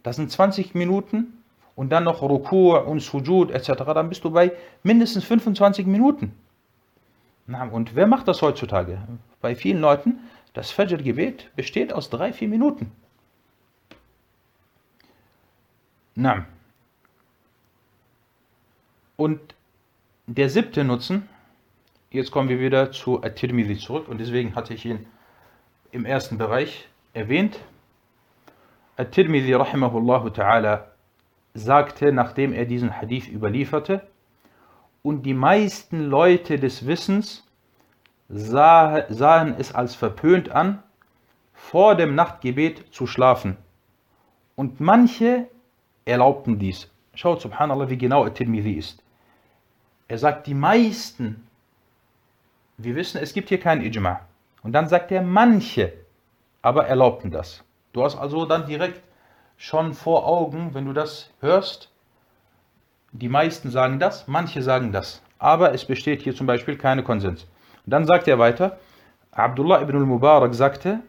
das 0.03 0.17
sind 0.17 0.31
20 0.31 0.75
Minuten 0.75 1.43
und 1.77 1.91
dann 1.91 2.05
noch 2.05 2.23
Rukur 2.23 2.87
und 2.87 3.01
Sujud 3.01 3.51
etc., 3.51 3.73
dann 3.87 4.09
bist 4.09 4.25
du 4.25 4.31
bei 4.31 4.53
mindestens 4.83 5.25
25 5.25 5.87
Minuten. 5.87 6.35
Na, 7.47 7.65
und 7.65 7.95
wer 7.95 8.07
macht 8.07 8.29
das 8.29 8.43
heutzutage? 8.43 8.99
Bei 9.41 9.55
vielen 9.55 9.81
Leuten, 9.81 10.21
das 10.55 10.71
Fajr-Gebet 10.71 11.51
besteht 11.57 11.93
aus 11.93 12.11
drei, 12.11 12.33
vier 12.33 12.49
Minuten. 12.49 12.93
Na. 16.15 16.47
Und 19.17 19.54
der 20.27 20.49
siebte 20.49 20.85
Nutzen, 20.85 21.29
jetzt 22.11 22.31
kommen 22.31 22.49
wir 22.49 22.59
wieder 22.59 22.91
zu 22.93 23.23
At-Tirmidhi 23.23 23.77
zurück 23.77 24.09
und 24.09 24.19
deswegen 24.19 24.55
hatte 24.55 24.73
ich 24.73 24.87
ihn 24.87 25.07
im 25.93 26.07
ersten 26.07 26.39
Bereich 26.39 26.89
erwähnt. 27.13 27.59
At-Tirmidhi 28.97 29.53
rahimahullah 29.53 30.25
ta'ala 30.29 30.85
sagte, 31.53 32.11
nachdem 32.11 32.55
er 32.55 32.65
diesen 32.65 32.99
Hadith 33.01 33.29
überlieferte, 33.29 34.07
und 35.03 35.25
die 35.27 35.35
meisten 35.35 36.01
Leute 36.01 36.59
des 36.59 36.87
Wissens 36.87 37.47
sah, 38.31 39.05
sahen 39.13 39.55
es 39.59 39.75
als 39.75 39.95
verpönt 39.95 40.51
an, 40.51 40.83
vor 41.53 41.95
dem 41.95 42.15
Nachtgebet 42.15 42.95
zu 42.95 43.07
schlafen. 43.07 43.59
Und 44.57 44.81
manche 44.81 45.49
erlaubten 46.07 46.59
dies. 46.59 46.91
Schaut, 47.15 47.43
subhanallah, 47.43 47.91
wie 47.91 47.99
genau 47.99 48.25
At-Tirmidhi 48.25 48.73
ist. 48.73 49.04
Er 50.09 50.19
sagt, 50.19 50.47
die 50.47 50.55
meisten, 50.55 51.47
wir 52.77 52.95
wissen, 52.95 53.21
es 53.21 53.33
gibt 53.33 53.49
hier 53.49 53.61
keinen 53.61 53.83
Ijma. 53.83 54.21
Und 54.63 54.73
dann 54.73 54.89
sagt 54.89 55.13
er, 55.13 55.23
manche, 55.23 55.93
aber 56.63 56.87
erlaubten 56.87 57.31
das. 57.31 57.63
Du 57.93 58.03
hast 58.03 58.17
also 58.17 58.45
dann 58.47 58.67
direkt 58.67 59.03
schon 59.57 59.95
vor 59.95 60.27
Augen, 60.27 60.75
wenn 60.75 60.87
du 60.87 60.93
das 60.93 61.31
hörst, 61.41 61.91
die 63.13 63.29
meisten 63.29 63.71
sagen 63.71 64.01
das, 64.01 64.27
manche 64.27 64.63
sagen 64.63 64.91
das. 64.91 65.23
Aber 65.39 65.73
es 65.73 65.85
besteht 65.85 66.23
hier 66.23 66.35
zum 66.35 66.47
Beispiel 66.47 66.77
keine 66.77 67.05
Konsens. 67.05 67.47
Und 67.85 67.93
dann 67.93 68.07
sagt 68.07 68.27
er 68.27 68.39
weiter, 68.39 68.79
Abdullah 69.31 69.83
ibn 69.83 69.97
al-Mubarak 69.97 70.55
sagte, 70.55 71.01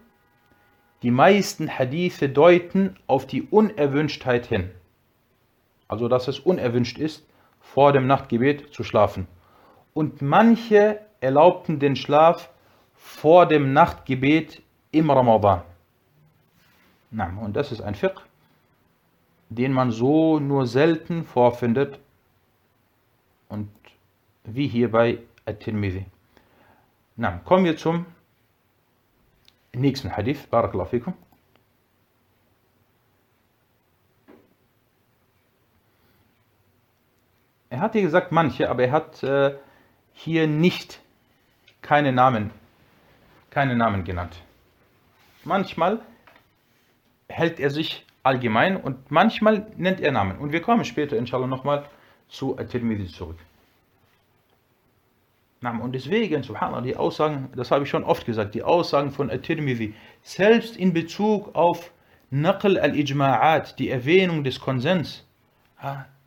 die 1.02 1.12
meisten 1.12 1.70
Hadithe 1.70 2.30
deuten 2.30 2.98
auf 3.08 3.26
die 3.26 3.44
Unerwünschtheit 3.44 4.46
hin. 4.46 4.72
Also, 5.88 6.08
dass 6.08 6.28
es 6.28 6.40
unerwünscht 6.40 6.98
ist, 6.98 7.24
vor 7.74 7.92
dem 7.92 8.08
Nachtgebet 8.08 8.74
zu 8.74 8.84
schlafen. 8.84 9.28
Und 9.94 10.22
manche 10.22 11.00
erlaubten 11.20 11.80
den 11.80 11.96
Schlaf 11.96 12.50
vor 12.94 13.46
dem 13.48 13.74
Nachtgebet 13.74 14.62
im 14.92 15.10
Ramadan. 15.10 15.62
Und 17.12 17.56
das 17.56 17.72
ist 17.72 17.82
ein 17.82 17.96
Fiqh, 17.96 18.22
den 19.50 19.72
man 19.74 19.92
so 19.92 20.40
nur 20.40 20.68
selten 20.68 21.24
vorfindet 21.24 22.00
und 23.50 23.70
wie 24.44 24.68
hier 24.68 24.92
bei 24.92 25.20
At-Tirmidhi. 25.46 26.06
Kommen 27.46 27.66
wir 27.66 27.78
zum 27.78 28.06
nächsten 29.74 30.16
Hadith. 30.16 30.48
Barakallahu 30.48 30.90
fikum. 30.90 31.14
Er 37.76 37.82
hat 37.82 37.92
hier 37.92 38.04
gesagt 38.04 38.32
manche, 38.32 38.70
aber 38.70 38.86
er 38.86 38.92
hat 38.94 39.22
äh, 39.22 39.54
hier 40.14 40.48
nicht 40.48 41.02
keine 41.82 42.14
Namen, 42.14 42.52
keine 43.50 43.76
Namen 43.76 44.06
genannt. 44.06 44.34
Manchmal 45.44 46.00
hält 47.28 47.60
er 47.60 47.70
sich 47.72 48.06
allgemein 48.24 48.78
und 48.78 49.12
manchmal 49.12 49.68
nennt 49.76 50.00
er 50.00 50.14
Namen. 50.14 50.38
Und 50.38 50.54
wir 50.54 50.62
kommen 50.62 50.86
später 50.86 51.18
inshallah 51.18 51.48
nochmal 51.48 51.84
zu 52.30 52.58
At-Tirmidhi 52.58 53.08
zurück. 53.08 53.40
Und 55.62 55.92
deswegen, 55.92 56.44
subhanallah, 56.44 56.80
die 56.80 56.96
Aussagen, 56.96 57.50
das 57.58 57.72
habe 57.72 57.84
ich 57.84 57.90
schon 57.90 58.06
oft 58.06 58.26
gesagt, 58.26 58.56
die 58.56 58.64
Aussagen 58.64 59.12
von 59.12 59.30
At-Tirmidhi, 59.30 59.96
selbst 60.22 60.78
in 60.78 60.94
Bezug 60.94 61.54
auf 61.54 61.92
Naql 62.30 62.80
al-Ijma'at, 62.80 63.76
die 63.76 63.90
Erwähnung 63.90 64.46
des 64.46 64.62
Konsens, 64.62 65.26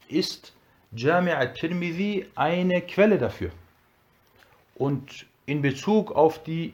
ist 0.08 0.52
Jami' 0.92 1.32
al-Tirmidhi 1.32 2.26
eine 2.34 2.80
Quelle 2.80 3.18
dafür. 3.18 3.50
Und 4.74 5.26
in 5.44 5.60
Bezug 5.60 6.12
auf 6.12 6.42
die 6.42 6.72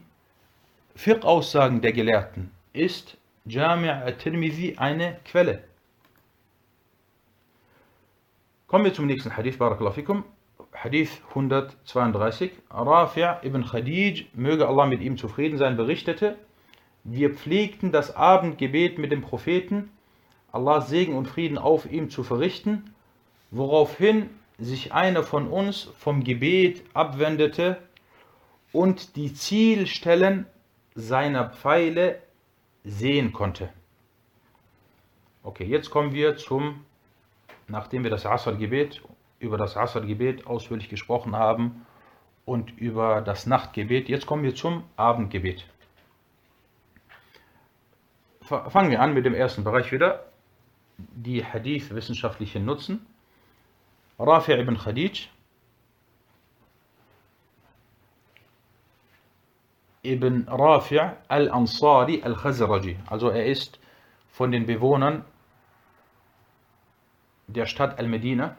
Fiqh-Aussagen 0.95 1.81
der 1.81 1.93
Gelehrten 1.93 2.51
ist 2.73 3.17
Jami' 3.45 3.89
al-Tirmidhi 3.89 4.77
eine 4.79 5.19
Quelle. 5.25 5.65
Kommen 8.69 8.85
wir 8.85 8.95
zum 8.95 9.07
nächsten 9.07 9.37
Hadith, 9.37 9.59
Barakallahu 9.59 9.95
fikum. 9.95 10.25
Hadith 10.73 11.23
132. 11.31 12.53
Rafi' 12.71 13.45
ibn 13.45 13.65
Khadij, 13.65 14.27
möge 14.33 14.69
Allah 14.69 14.87
mit 14.87 15.01
ihm 15.01 15.17
zufrieden 15.17 15.59
sein, 15.59 15.77
berichtete, 15.77 16.37
wir 17.05 17.35
pflegten 17.35 17.93
das 17.93 18.15
Abendgebet 18.15 18.99
mit 18.99 19.13
dem 19.13 19.23
Propheten, 19.23 19.91
Allahs 20.53 20.89
Segen 20.89 21.15
und 21.15 21.27
Frieden 21.27 21.59
auf 21.59 21.91
ihm 21.91 22.11
zu 22.11 22.23
verrichten, 22.23 22.94
woraufhin 23.51 24.31
sich 24.59 24.93
einer 24.93 25.23
von 25.23 25.49
uns 25.49 25.91
vom 25.99 26.25
Gebet 26.25 26.83
abwendete 26.95 27.79
und 28.73 29.17
die 29.17 29.33
Zielstellen 29.35 30.47
seiner 30.95 31.51
Pfeile 31.51 32.21
sehen 32.85 33.33
konnte. 33.33 33.71
Okay, 35.43 35.65
jetzt 35.65 35.91
kommen 35.91 36.13
wir 36.13 36.37
zum, 36.37 36.85
nachdem 37.69 38.03
wir 38.05 38.11
das 38.11 38.27
Asr-Gebet, 38.27 39.03
über 39.41 39.59
das 39.59 39.77
Asr-Gebet 39.77 40.47
ausführlich 40.47 40.89
gesprochen 40.89 41.37
haben 41.37 41.85
und 42.45 42.77
über 42.79 43.21
das 43.21 43.47
Nachtgebet, 43.47 44.09
jetzt 44.09 44.27
kommen 44.27 44.43
wir 44.43 44.55
zum 44.55 44.85
Abendgebet. 44.97 45.67
Fangen 48.41 48.91
wir 48.91 49.01
an 49.01 49.15
mit 49.15 49.25
dem 49.25 49.35
ersten 49.35 49.65
Bereich 49.65 49.91
wieder, 49.91 50.27
die 50.99 51.45
Hadith-wissenschaftlichen 51.45 52.65
Nutzen. 52.65 53.07
Rafi' 54.19 54.59
ibn 54.61 54.77
Khadij 54.77 55.29
ibn 60.03 60.45
Rafi' 60.47 61.17
al-Ansari 61.29 62.23
al-Khazraji. 62.23 62.97
Also 63.07 63.31
er 63.31 63.47
ist 63.47 63.81
von 64.31 64.53
den 64.53 64.67
Bewohnern 64.67 65.25
der 67.47 67.67
Stadt 67.67 67.99
Al-Medina. 67.99 68.57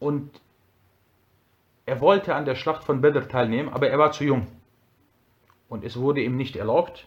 Und 0.00 0.40
er 1.86 2.00
wollte 2.00 2.34
an 2.34 2.44
der 2.44 2.56
Schlacht 2.56 2.84
von 2.84 3.00
Badr 3.00 3.28
teilnehmen, 3.28 3.68
aber 3.72 3.88
er 3.88 3.98
war 3.98 4.12
zu 4.12 4.24
jung. 4.24 4.46
Und 5.68 5.84
es 5.84 5.96
wurde 5.96 6.22
ihm 6.22 6.36
nicht 6.36 6.56
erlaubt. 6.56 7.06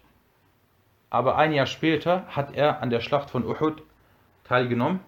Aber 1.09 1.37
ein 1.37 1.53
Jahr 1.53 1.65
später 1.65 2.25
hat 2.27 2.55
er 2.55 2.81
an 2.81 2.89
der 2.89 3.01
Schlacht 3.01 3.29
von 3.29 3.45
Uhud 3.45 3.83
teilgenommen. 4.49 4.99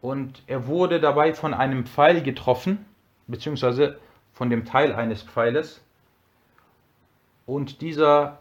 Und 0.00 0.42
er 0.46 0.66
wurde 0.66 1.00
dabei 1.00 1.34
von 1.34 1.54
einem 1.54 1.86
Pfeil 1.86 2.22
getroffen 2.22 2.84
beziehungsweise 3.26 3.98
von 4.32 4.50
dem 4.50 4.64
Teil 4.64 4.94
eines 4.94 5.22
Pfeiles. 5.22 5.82
Und 7.46 7.80
dieser, 7.80 8.40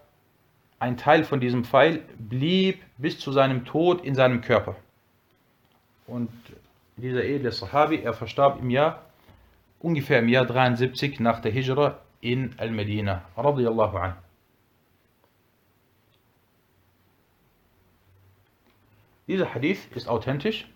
ein 0.80 0.98
Teil 0.98 1.24
von 1.24 1.40
diesem 1.40 1.64
Pfeil 1.64 2.04
blieb 2.18 2.84
bis 2.98 3.20
zu 3.20 3.32
seinem 3.32 3.66
Tod 3.66 4.04
in 4.04 4.16
seinem 4.16 4.42
Körper. 4.42 4.76
Und 6.06 6.30
dieser 6.96 7.24
edle 7.24 7.52
Sahabi, 7.52 8.02
er 8.02 8.14
verstarb 8.14 8.60
im 8.60 8.70
Jahr, 8.70 9.04
ungefähr 9.80 10.20
im 10.20 10.30
Jahr 10.30 10.46
73 10.46 11.20
nach 11.20 11.40
der 11.40 11.52
Hijra 11.52 12.00
in 12.22 12.54
Al-Medina. 12.58 13.24
Radiyallahu 13.38 13.98
anhu. 13.98 14.27
Dieser 19.28 19.54
Hadith 19.54 19.90
ist 19.94 20.08
authentisch, 20.08 20.68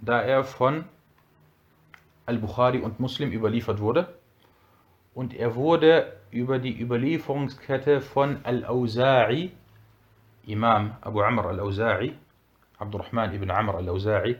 da 0.00 0.22
er 0.22 0.44
von 0.44 0.84
al-Bukhari 2.26 2.78
und 2.78 3.00
Muslim 3.00 3.30
überliefert 3.30 3.80
wurde. 3.80 4.14
Und 5.14 5.34
er 5.34 5.54
wurde 5.54 6.16
über 6.30 6.58
die 6.58 6.80
Überlieferungskette 6.80 8.00
von 8.00 8.42
Al-Awza'i, 8.44 9.50
Imam 10.46 10.96
Abu 11.00 11.20
Amr 11.20 11.46
al-Awza'i, 11.46 12.12
Abdurrahman 12.78 13.34
ibn 13.34 13.50
Amr 13.50 13.74
al-Awza'i, 13.74 14.36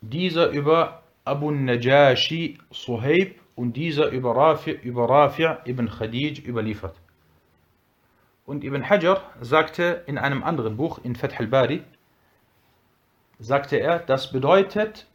dieser 0.00 0.48
über 0.50 1.02
Abu 1.24 1.50
Najashi 1.50 2.58
Suhaib 2.70 3.38
und 3.54 3.74
dieser 3.74 4.08
über 4.08 4.34
Rafi, 4.34 4.70
über 4.70 5.08
Rafi 5.08 5.46
ibn 5.66 5.88
Khadij 5.88 6.40
überliefert. 6.46 6.99
Und 8.50 8.64
Ibn 8.64 8.90
Hajar 8.90 9.22
sagte 9.40 10.02
in 10.08 10.18
einem 10.18 10.42
anderen 10.42 10.76
Buch, 10.76 10.98
in 11.04 11.14
Fath 11.14 11.38
al-Bari, 11.38 11.84
sagte 13.38 13.76
er, 13.76 14.00
das 14.00 14.32
bedeutet, 14.32 15.06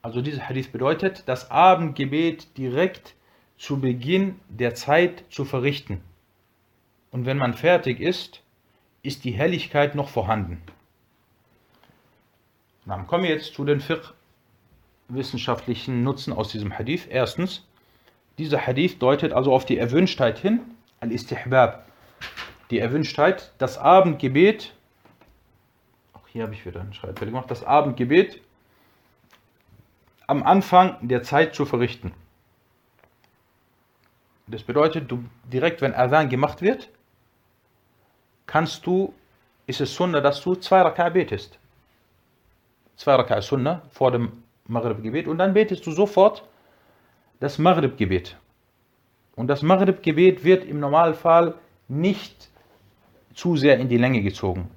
also 0.00 0.22
dieser 0.22 0.48
Hadith 0.48 0.70
bedeutet, 0.70 1.24
das 1.26 1.50
Abendgebet 1.50 2.56
direkt 2.56 3.16
zu 3.58 3.80
Beginn 3.80 4.38
der 4.48 4.76
Zeit 4.76 5.24
zu 5.28 5.44
verrichten. 5.44 6.02
Und 7.10 7.26
wenn 7.26 7.36
man 7.36 7.52
fertig 7.52 7.98
ist, 7.98 8.44
ist 9.02 9.24
die 9.24 9.32
Helligkeit 9.32 9.96
noch 9.96 10.08
vorhanden. 10.08 10.62
Dann 12.86 13.08
kommen 13.08 13.24
wir 13.24 13.30
jetzt 13.30 13.54
zu 13.54 13.64
den 13.64 13.80
Fiqh 13.80 14.14
wissenschaftlichen 15.08 16.04
Nutzen 16.04 16.32
aus 16.32 16.52
diesem 16.52 16.78
Hadith. 16.78 17.08
Erstens, 17.10 17.66
dieser 18.38 18.64
Hadith 18.64 19.00
deutet 19.00 19.32
also 19.32 19.52
auf 19.52 19.64
die 19.64 19.78
Erwünschtheit 19.78 20.38
hin, 20.38 20.60
al-Istihbab, 21.00 21.84
die 22.70 22.78
Erwünschtheit, 22.78 23.52
das 23.58 23.78
Abendgebet, 23.78 24.74
auch 26.12 26.26
hier 26.28 26.44
habe 26.44 26.54
ich 26.54 26.64
wieder 26.64 26.80
einen 26.80 26.94
Schreibfehler 26.94 27.30
gemacht, 27.30 27.50
das 27.50 27.64
Abendgebet 27.64 28.40
am 30.26 30.42
Anfang 30.42 30.96
der 31.06 31.22
Zeit 31.22 31.54
zu 31.54 31.66
verrichten. 31.66 32.12
Das 34.46 34.62
bedeutet, 34.62 35.10
du 35.10 35.24
direkt, 35.44 35.80
wenn 35.80 35.94
Adhan 35.94 36.28
gemacht 36.28 36.60
wird, 36.60 36.90
kannst 38.46 38.86
du, 38.86 39.14
ist 39.66 39.80
es 39.80 39.94
Sunna, 39.94 40.20
dass 40.20 40.42
du 40.42 40.54
zwei 40.54 40.82
Raka'a 40.82 41.10
betest. 41.10 41.58
Zwei 42.96 43.14
Raka'a 43.14 43.40
Sunna 43.40 43.82
vor 43.90 44.10
dem 44.10 44.42
Maghrib-Gebet 44.66 45.28
und 45.28 45.38
dann 45.38 45.54
betest 45.54 45.86
du 45.86 45.92
sofort 45.92 46.44
das 47.40 47.58
Maghrib-Gebet. 47.58 48.36
Und 49.36 49.48
das 49.48 49.62
Maghrib-Gebet 49.62 50.44
wird 50.44 50.64
im 50.64 50.78
Normalfall 50.78 51.54
nicht 51.88 52.50
zu 53.34 53.56
sehr 53.56 53.78
in 53.78 53.88
die 53.88 53.98
Länge 53.98 54.22
gezogen. 54.22 54.70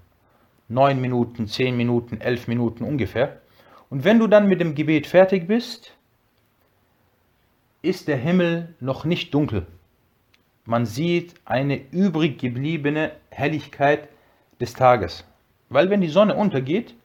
Neun 0.67 0.99
Minuten, 0.99 1.47
zehn 1.47 1.77
Minuten, 1.77 2.19
elf 2.19 2.47
Minuten 2.47 2.83
ungefähr. 2.83 3.41
Und 3.89 4.03
wenn 4.03 4.19
du 4.19 4.27
dann 4.27 4.47
mit 4.47 4.59
dem 4.59 4.75
Gebet 4.75 5.07
fertig 5.07 5.47
bist, 5.47 5.93
ist 7.81 8.07
der 8.07 8.17
Himmel 8.17 8.75
noch 8.79 9.05
nicht 9.05 9.33
dunkel. 9.33 9.65
Man 10.65 10.85
sieht 10.85 11.35
eine 11.45 11.79
übrig 11.91 12.37
gebliebene 12.37 13.11
Helligkeit 13.29 14.09
des 14.59 14.73
Tages. 14.73 15.23
Weil 15.69 15.89
wenn 15.89 16.01
die 16.01 16.09
Sonne 16.09 16.35
untergeht 16.35 16.95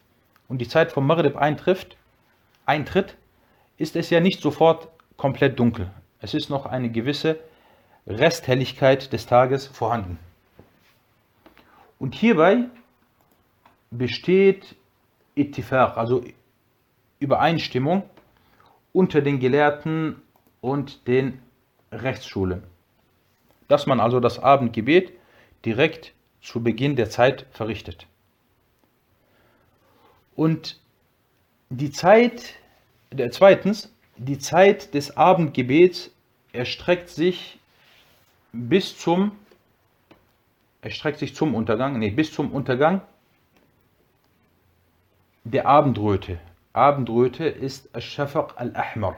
und 0.49 0.59
die 0.59 0.69
Zeit 0.69 0.91
vom 0.91 1.07
Maghrib 1.07 1.37
eintrifft, 1.37 1.97
eintritt, 2.67 3.17
ist 3.77 3.95
es 3.95 4.11
ja 4.11 4.21
nicht 4.21 4.41
sofort 4.41 4.89
komplett 5.17 5.59
dunkel. 5.61 5.91
Es 6.21 6.35
ist 6.35 6.51
noch 6.51 6.67
eine 6.67 6.91
gewisse 6.91 7.39
Resthelligkeit 8.07 9.13
des 9.13 9.27
Tages 9.27 9.67
vorhanden. 9.69 10.19
Und 12.03 12.17
hierbei 12.17 12.65
besteht 13.93 14.75
Ittifaq, 15.37 15.97
also 15.97 16.25
Übereinstimmung 17.21 18.03
unter 18.93 19.21
den 19.21 19.39
Gelehrten 19.39 20.21
und 20.61 21.07
den 21.07 21.41
Rechtsschulen, 21.93 22.65
dass 23.69 23.87
man 23.87 24.01
also 24.01 24.19
das 24.19 24.41
Abendgebet 24.41 25.13
direkt 25.65 26.13
zu 26.41 26.61
Beginn 26.61 26.97
der 26.97 27.09
Zeit 27.09 27.47
verrichtet. 27.53 28.09
Und 30.35 30.81
die 31.71 31.93
Zeit, 31.93 32.55
der, 33.13 33.31
zweitens, 33.31 33.95
die 34.17 34.41
Zeit 34.41 34.93
des 34.95 35.17
Abendgebets 35.17 36.11
erstreckt 36.53 37.11
sich 37.11 37.61
bis 38.53 38.99
zum, 38.99 39.37
erstreckt 40.83 41.19
sich 41.19 41.35
zum 41.35 41.55
Untergang, 41.55 41.99
nee, 41.99 42.11
bis 42.11 42.33
zum 42.33 42.53
Untergang 42.53 43.01
der 45.45 45.67
Abendröte. 45.67 46.39
Abendröte 46.73 47.47
ist 47.47 47.95
Al-Shafaq 47.95 48.55
al-Ahmar. 48.57 49.17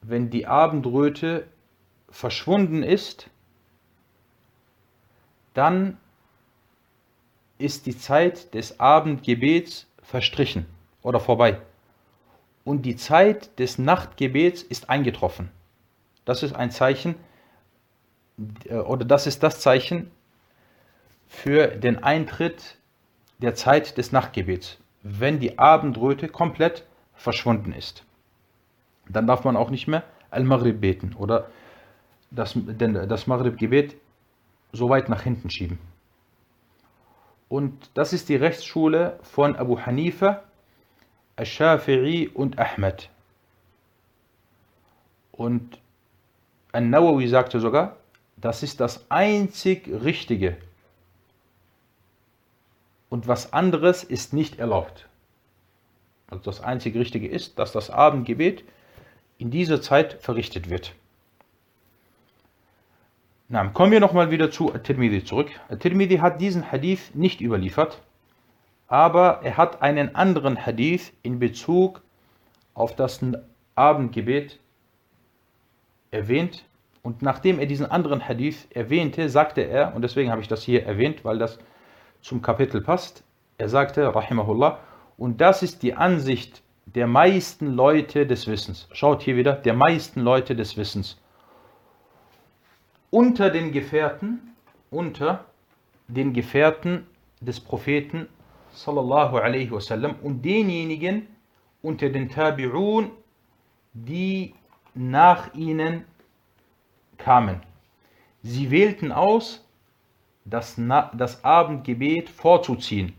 Wenn 0.00 0.30
die 0.30 0.46
Abendröte 0.46 1.46
verschwunden 2.08 2.82
ist, 2.82 3.30
dann 5.54 5.98
ist 7.58 7.86
die 7.86 7.96
Zeit 7.96 8.54
des 8.54 8.80
Abendgebets 8.80 9.86
verstrichen 10.02 10.66
oder 11.02 11.20
vorbei. 11.20 11.60
Und 12.64 12.82
die 12.82 12.96
Zeit 12.96 13.58
des 13.58 13.78
Nachtgebets 13.78 14.62
ist 14.62 14.90
eingetroffen. 14.90 15.50
Das 16.24 16.42
ist 16.42 16.54
ein 16.54 16.70
Zeichen, 16.70 17.16
oder 18.68 19.04
das 19.04 19.26
ist 19.26 19.42
das 19.42 19.60
Zeichen 19.60 20.10
für 21.26 21.68
den 21.68 22.02
Eintritt 22.02 22.78
der 23.38 23.54
Zeit 23.54 23.98
des 23.98 24.12
Nachtgebets, 24.12 24.78
wenn 25.02 25.38
die 25.40 25.58
Abendröte 25.58 26.28
komplett 26.28 26.86
verschwunden 27.14 27.72
ist. 27.72 28.04
Dann 29.08 29.26
darf 29.26 29.44
man 29.44 29.56
auch 29.56 29.70
nicht 29.70 29.86
mehr 29.86 30.02
Al-Maghrib 30.30 30.80
beten 30.80 31.14
oder 31.14 31.48
das, 32.30 32.54
das 32.56 33.26
Maghrib-Gebet 33.26 33.96
so 34.72 34.88
weit 34.88 35.08
nach 35.08 35.22
hinten 35.22 35.48
schieben. 35.50 35.78
Und 37.48 37.90
das 37.94 38.12
ist 38.12 38.28
die 38.28 38.36
Rechtsschule 38.36 39.18
von 39.22 39.56
Abu 39.56 39.78
Hanifa 39.78 40.42
Al-Shafi'i 41.36 42.32
und 42.32 42.58
Ahmed. 42.58 43.10
Und 45.32 45.78
An-Nawawi 46.72 47.28
sagte 47.28 47.60
sogar, 47.60 47.96
das 48.46 48.62
ist 48.62 48.80
das 48.80 49.10
einzig 49.10 49.88
Richtige. 49.88 50.56
Und 53.08 53.28
was 53.28 53.52
anderes 53.52 54.04
ist 54.04 54.32
nicht 54.32 54.58
erlaubt. 54.58 55.08
Also 56.28 56.44
das 56.44 56.60
einzig 56.60 56.94
Richtige 56.96 57.28
ist, 57.28 57.58
dass 57.58 57.72
das 57.72 57.90
Abendgebet 57.90 58.64
in 59.38 59.50
dieser 59.50 59.82
Zeit 59.82 60.14
verrichtet 60.22 60.70
wird. 60.70 60.94
Na, 63.48 63.66
kommen 63.68 63.92
wir 63.92 64.00
nochmal 64.00 64.30
wieder 64.30 64.50
zu 64.50 64.74
At-Tirmidhi 64.74 65.24
zurück. 65.24 65.50
At-Tirmidhi 65.68 66.18
hat 66.18 66.40
diesen 66.40 66.72
Hadith 66.72 67.14
nicht 67.14 67.40
überliefert 67.40 68.00
aber 68.88 69.40
er 69.42 69.56
hat 69.56 69.82
einen 69.82 70.14
anderen 70.14 70.64
Hadith 70.64 71.12
in 71.22 71.38
Bezug 71.38 72.02
auf 72.74 72.94
das 72.94 73.20
Abendgebet 73.74 74.60
erwähnt. 76.10 76.64
Und 77.06 77.22
nachdem 77.22 77.60
er 77.60 77.66
diesen 77.66 77.88
anderen 77.88 78.26
Hadith 78.26 78.66
erwähnte, 78.70 79.28
sagte 79.28 79.60
er, 79.60 79.94
und 79.94 80.02
deswegen 80.02 80.32
habe 80.32 80.40
ich 80.40 80.48
das 80.48 80.64
hier 80.64 80.84
erwähnt, 80.84 81.24
weil 81.24 81.38
das 81.38 81.60
zum 82.20 82.42
Kapitel 82.42 82.80
passt, 82.80 83.22
er 83.58 83.68
sagte, 83.68 84.12
Rahimahullah, 84.12 84.80
und 85.16 85.40
das 85.40 85.62
ist 85.62 85.84
die 85.84 85.94
Ansicht 85.94 86.64
der 86.84 87.06
meisten 87.06 87.68
Leute 87.68 88.26
des 88.26 88.48
Wissens. 88.48 88.88
Schaut 88.90 89.22
hier 89.22 89.36
wieder, 89.36 89.52
der 89.52 89.74
meisten 89.74 90.20
Leute 90.20 90.56
des 90.56 90.76
Wissens. 90.76 91.16
Unter 93.10 93.50
den 93.50 93.70
Gefährten, 93.70 94.56
unter 94.90 95.44
den 96.08 96.32
Gefährten 96.32 97.06
des 97.40 97.60
Propheten 97.60 98.26
sallallahu 98.72 99.36
alaihi 99.36 99.70
wasallam 99.70 100.16
und 100.24 100.44
denjenigen 100.44 101.28
unter 101.82 102.08
den 102.08 102.28
Tabi'un, 102.28 103.10
die 103.92 104.54
nach 104.96 105.54
ihnen 105.54 106.04
kamen. 107.18 107.62
Sie 108.42 108.70
wählten 108.70 109.12
aus, 109.12 109.66
das, 110.44 110.76
das 111.14 111.44
Abendgebet 111.44 112.28
vorzuziehen 112.28 113.14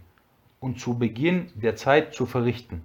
und 0.59 0.79
zu 0.79 0.97
Beginn 0.97 1.51
der 1.55 1.75
Zeit 1.75 2.13
zu 2.13 2.25
verrichten. 2.25 2.81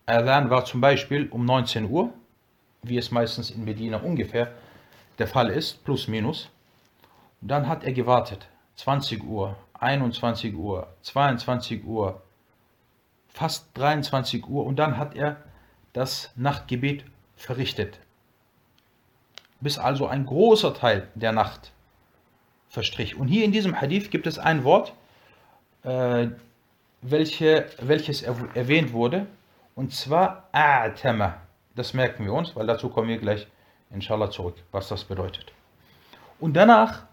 Adhan 0.06 0.50
war 0.50 0.64
zum 0.66 0.80
Beispiel 0.80 1.28
um 1.30 1.46
19 1.46 1.90
Uhr, 1.90 2.14
wie 2.84 2.98
es 2.98 3.12
meistens 3.12 3.52
in 3.52 3.66
Medina 3.66 3.98
ungefähr 3.98 4.52
der 5.20 5.28
Fall 5.28 5.50
ist, 5.50 5.84
plus 5.84 6.08
minus. 6.08 6.50
Und 7.42 7.50
dann 7.50 7.68
hat 7.68 7.84
er 7.84 7.92
gewartet. 7.92 8.48
20 8.76 9.24
Uhr, 9.24 9.58
21 9.74 10.56
Uhr, 10.56 10.88
22 11.02 11.84
Uhr, 11.84 12.22
fast 13.28 13.70
23 13.76 14.48
Uhr 14.48 14.66
und 14.66 14.78
dann 14.78 14.98
hat 14.98 15.16
er 15.16 15.38
das 15.94 16.32
Nachtgebet 16.36 17.04
verrichtet. 17.36 18.00
Bis 19.60 19.78
also 19.78 20.08
ein 20.08 20.26
großer 20.26 20.74
Teil 20.74 21.08
der 21.16 21.32
Nacht 21.32 21.72
verstrich. 22.70 23.16
Und 23.16 23.28
hier 23.28 23.46
in 23.46 23.52
diesem 23.52 23.80
Hadith 23.80 24.10
gibt 24.10 24.26
es 24.28 24.40
ein 24.40 24.64
Wort, 24.64 24.94
welche, 25.84 27.66
welches 27.82 28.22
erwähnt 28.22 28.94
wurde, 28.94 29.28
und 29.76 29.94
zwar 29.94 30.50
A'tama. 30.52 31.34
Das 31.76 31.94
merken 31.94 32.26
wir 32.26 32.34
uns, 32.34 32.56
weil 32.56 32.68
dazu 32.68 32.90
kommen 32.90 33.08
wir 33.08 33.18
gleich 33.18 33.48
inshallah 33.90 34.30
zurück, 34.30 34.56
was 34.72 34.90
das 34.90 35.04
bedeutet. 35.04 35.52
Und 36.40 36.54
danach, 36.54 37.04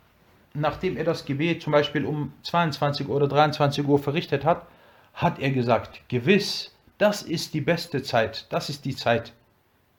nachdem 0.55 0.97
er 0.97 1.05
das 1.05 1.25
Gebet 1.25 1.63
zum 1.63 1.73
Beispiel 1.73 2.05
um 2.05 2.33
22 2.43 3.09
oder 3.09 3.29
23 3.29 3.87
Uhr 3.87 3.99
verrichtet 3.99 4.45
hat, 4.45 4.67
hat 5.15 5.39
er 5.39 5.51
gesagt, 5.51 6.01
gewiss, 6.09 6.75
das 6.99 7.23
ist 7.23 7.55
die 7.55 7.61
beste 7.61 8.03
Zeit, 8.03 8.47
das 8.51 8.69
ist 8.69 8.85
die 8.85 8.97
Zeit, 8.97 9.33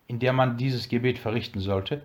in 0.07 0.20
der 0.20 0.34
man 0.34 0.57
dieses 0.57 0.89
Gebet 0.89 1.20
verrichten 1.20 1.59
sollte, 1.59 2.01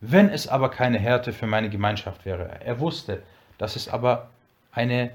wenn 0.00 0.28
es 0.28 0.46
aber 0.46 0.70
keine 0.70 0.98
Härte 0.98 1.32
für 1.32 1.46
meine 1.46 1.70
Gemeinschaft 1.70 2.24
wäre. 2.24 2.60
Er 2.64 2.78
wusste, 2.78 3.22
dass 3.58 3.74
es 3.74 3.88
aber 3.88 4.30
eine 4.70 5.10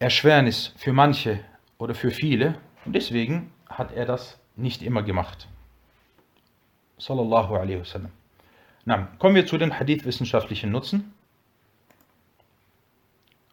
Erschwernis 0.00 0.72
für 0.78 0.94
manche 0.94 1.40
oder 1.76 1.94
für 1.94 2.10
viele 2.10 2.58
und 2.86 2.94
deswegen 2.94 3.52
hat 3.68 3.92
er 3.92 4.06
das 4.06 4.40
nicht 4.56 4.82
immer 4.82 5.02
gemacht. 5.02 5.46
Sallallahu 6.96 7.54
alaihi 7.54 7.80
wasallam. 7.80 8.10
Na, 8.86 9.08
kommen 9.18 9.34
wir 9.34 9.46
zu 9.46 9.58
den 9.58 9.78
Hadith-wissenschaftlichen 9.78 10.70
Nutzen 10.70 11.12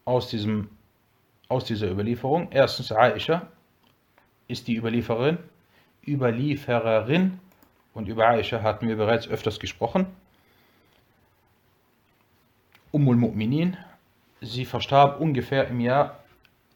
aus 0.05 0.29
diesem 0.29 0.69
aus 1.49 1.65
dieser 1.65 1.91
Überlieferung. 1.91 2.47
Erstens, 2.51 2.93
Aisha 2.93 3.47
ist 4.47 4.67
die 4.69 4.77
Überliefererin, 4.77 5.37
Überliefererin 6.05 7.39
und 7.93 8.07
über 8.07 8.27
Aisha 8.27 8.61
hatten 8.61 8.87
wir 8.87 8.95
bereits 8.95 9.27
öfters 9.27 9.59
gesprochen. 9.59 10.07
Ummul 12.91 13.17
Mu'minin, 13.17 13.75
sie 14.39 14.63
verstarb 14.63 15.19
ungefähr 15.19 15.67
im 15.67 15.81
Jahr 15.81 16.23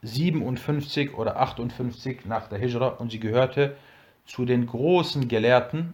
57 0.03 1.13
oder 1.15 1.39
58 1.39 2.25
nach 2.25 2.47
der 2.47 2.57
Hijra 2.57 2.87
und 2.87 3.11
sie 3.11 3.19
gehörte 3.19 3.75
zu 4.25 4.45
den 4.45 4.65
großen 4.65 5.27
Gelehrten 5.27 5.93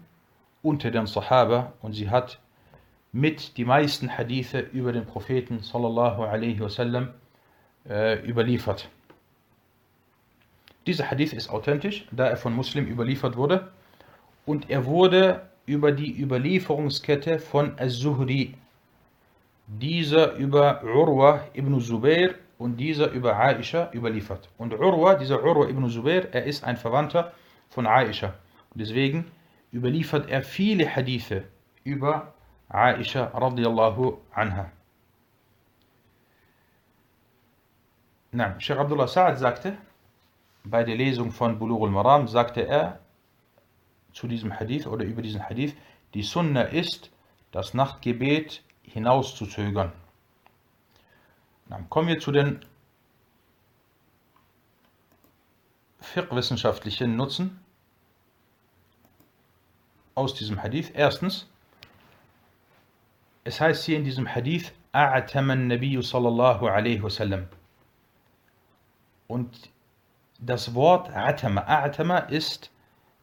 unter 0.62 0.92
den 0.92 1.08
Sahaba 1.08 1.74
und 1.82 1.94
sie 1.94 2.10
hat 2.10 2.40
mit 3.12 3.58
die 3.58 3.66
meisten 3.66 4.18
Hadithe 4.18 4.60
über 4.60 4.94
den 4.94 5.06
Propheten 5.06 5.62
sallallahu 5.62 6.24
alaihi 6.24 6.60
wasallam 6.60 7.10
äh, 7.90 8.20
überliefert. 8.26 8.90
Dieser 10.86 11.12
Hadith 11.12 11.34
ist 11.34 11.50
authentisch, 11.50 12.08
da 12.12 12.28
er 12.28 12.38
von 12.38 12.54
Muslim 12.54 12.86
überliefert 12.86 13.36
wurde 13.36 13.72
und 14.46 14.70
er 14.70 14.86
wurde 14.86 15.50
über 15.66 15.92
die 15.92 16.18
Überlieferungskette 16.18 17.40
von 17.40 17.78
Az-Zuhri, 17.78 18.54
dieser 19.68 20.36
über 20.36 20.82
Urwa 20.82 21.42
ibn 21.54 21.78
Zubair 21.82 22.36
und 22.58 22.78
dieser 22.78 23.12
über 23.12 23.38
Aisha 23.38 23.92
überliefert. 23.94 24.50
Und 24.58 24.74
Urwa, 24.74 25.16
dieser 25.16 25.44
Urwa 25.44 25.68
ibn 25.68 25.90
Zubair, 25.90 26.34
er 26.34 26.46
ist 26.46 26.64
ein 26.64 26.78
Verwandter 26.78 27.34
von 27.70 27.86
Aisha. 27.86 28.34
Und 28.72 28.82
deswegen 28.82 29.32
überliefert 29.72 30.30
er 30.30 30.44
viele 30.44 30.88
Hadithe 30.96 31.44
über 31.84 32.34
Aisha 32.70 33.26
radiallahu 33.26 34.18
anha. 34.34 34.72
Nein, 38.32 38.60
Sheikh 38.60 38.80
Abdullah 38.80 39.08
Sa'ad 39.08 39.38
sagte, 39.38 39.78
bei 40.64 40.84
der 40.84 40.96
Lesung 40.96 41.32
von 41.32 41.58
Bulur 41.58 41.88
al-Maram, 41.88 42.28
sagte 42.28 42.68
er 42.68 43.00
zu 44.12 44.28
diesem 44.28 44.60
Hadith 44.60 44.86
oder 44.86 45.06
über 45.06 45.22
diesen 45.22 45.48
Hadith, 45.48 45.76
die 46.14 46.24
Sunna 46.24 46.64
ist, 46.64 47.10
das 47.52 47.74
Nachtgebet 47.74 48.64
hinauszuzögern. 48.84 49.92
Dann 51.70 51.90
kommen 51.90 52.08
wir 52.08 52.20
zu 52.20 52.32
den 52.32 52.64
fiqh-wissenschaftlichen 56.00 57.16
Nutzen 57.16 57.60
aus 60.16 60.34
diesem 60.34 60.62
Hadith. 60.64 60.92
Erstens, 60.94 61.48
es 63.44 63.60
heißt 63.60 63.84
hier 63.86 63.98
in 63.98 64.04
diesem 64.04 64.34
Hadith, 64.34 64.74
A'ataman 64.94 65.68
Nabiyyu 65.68 66.02
sallallahu 66.02 66.68
alaihi 66.68 67.04
wasallam. 67.04 67.48
Und 69.28 69.70
das 70.40 70.74
Wort 70.74 71.10
Atama, 71.10 71.62
Atama 71.68 72.20
ist, 72.20 72.72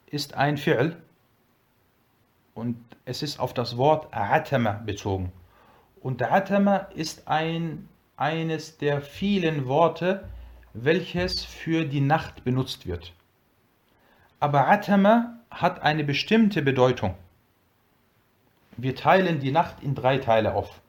ist 0.07 0.34
ein 0.34 0.57
Fi'l 0.57 0.97
und 2.55 2.76
es 3.07 3.22
ist 3.22 3.40
auf 3.40 3.55
das 3.55 3.76
Wort 3.76 4.14
Atama 4.14 4.72
bezogen. 4.72 5.32
Und 6.01 6.22
Atama 6.22 6.76
ist 6.95 7.26
ein 7.26 7.88
eines 8.17 8.79
der 8.79 9.01
vielen 9.01 9.67
Worte, 9.67 10.29
welches 10.73 11.45
für 11.45 11.85
die 11.85 12.01
Nacht 12.01 12.45
benutzt 12.45 12.87
wird. 12.87 13.12
Aber 14.41 14.69
Atama 14.69 15.39
hat 15.51 15.83
eine 15.83 16.05
bestimmte 16.05 16.62
Bedeutung. 16.62 17.15
Wir 18.77 18.97
teilen 18.97 19.39
die 19.39 19.53
Nacht 19.53 19.83
in 19.83 19.95
drei 19.95 20.19
Teile 20.19 20.55
auf. 20.55 20.81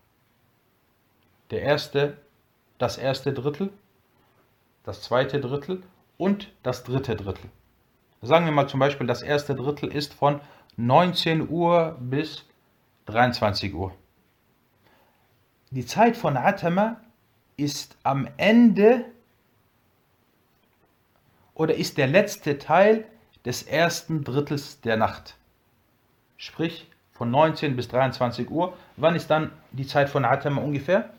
Der 1.51 1.61
erste, 1.61 2.17
das 2.79 2.97
erste 2.97 3.31
Drittel, 3.31 3.71
das 4.83 5.01
zweite 5.03 5.39
Drittel 5.39 5.83
und 6.17 6.51
das 6.63 6.83
dritte 6.83 7.15
Drittel. 7.15 7.49
Sagen 8.21 8.45
wir 8.45 8.51
mal 8.51 8.67
zum 8.67 8.79
Beispiel, 8.79 9.05
das 9.05 9.21
erste 9.21 9.53
Drittel 9.53 9.91
ist 9.91 10.13
von 10.13 10.41
19 10.77 11.47
Uhr 11.47 11.95
bis 11.99 12.43
23 13.05 13.73
Uhr. 13.75 13.93
Die 15.69 15.85
Zeit 15.85 16.17
von 16.17 16.37
Atama 16.37 16.97
ist 17.56 17.96
am 18.02 18.28
Ende 18.36 19.04
oder 21.54 21.74
ist 21.74 21.98
der 21.98 22.06
letzte 22.06 22.58
Teil 22.58 23.04
des 23.44 23.62
ersten 23.62 24.24
Drittels 24.24 24.80
der 24.80 24.96
Nacht. 24.96 25.36
Sprich 26.36 26.88
von 27.12 27.30
19 27.30 27.76
bis 27.76 27.88
23 27.88 28.50
Uhr. 28.50 28.76
Wann 28.96 29.14
ist 29.14 29.30
dann 29.30 29.52
die 29.72 29.86
Zeit 29.86 30.08
von 30.08 30.24
Atama 30.24 30.62
ungefähr? 30.62 31.10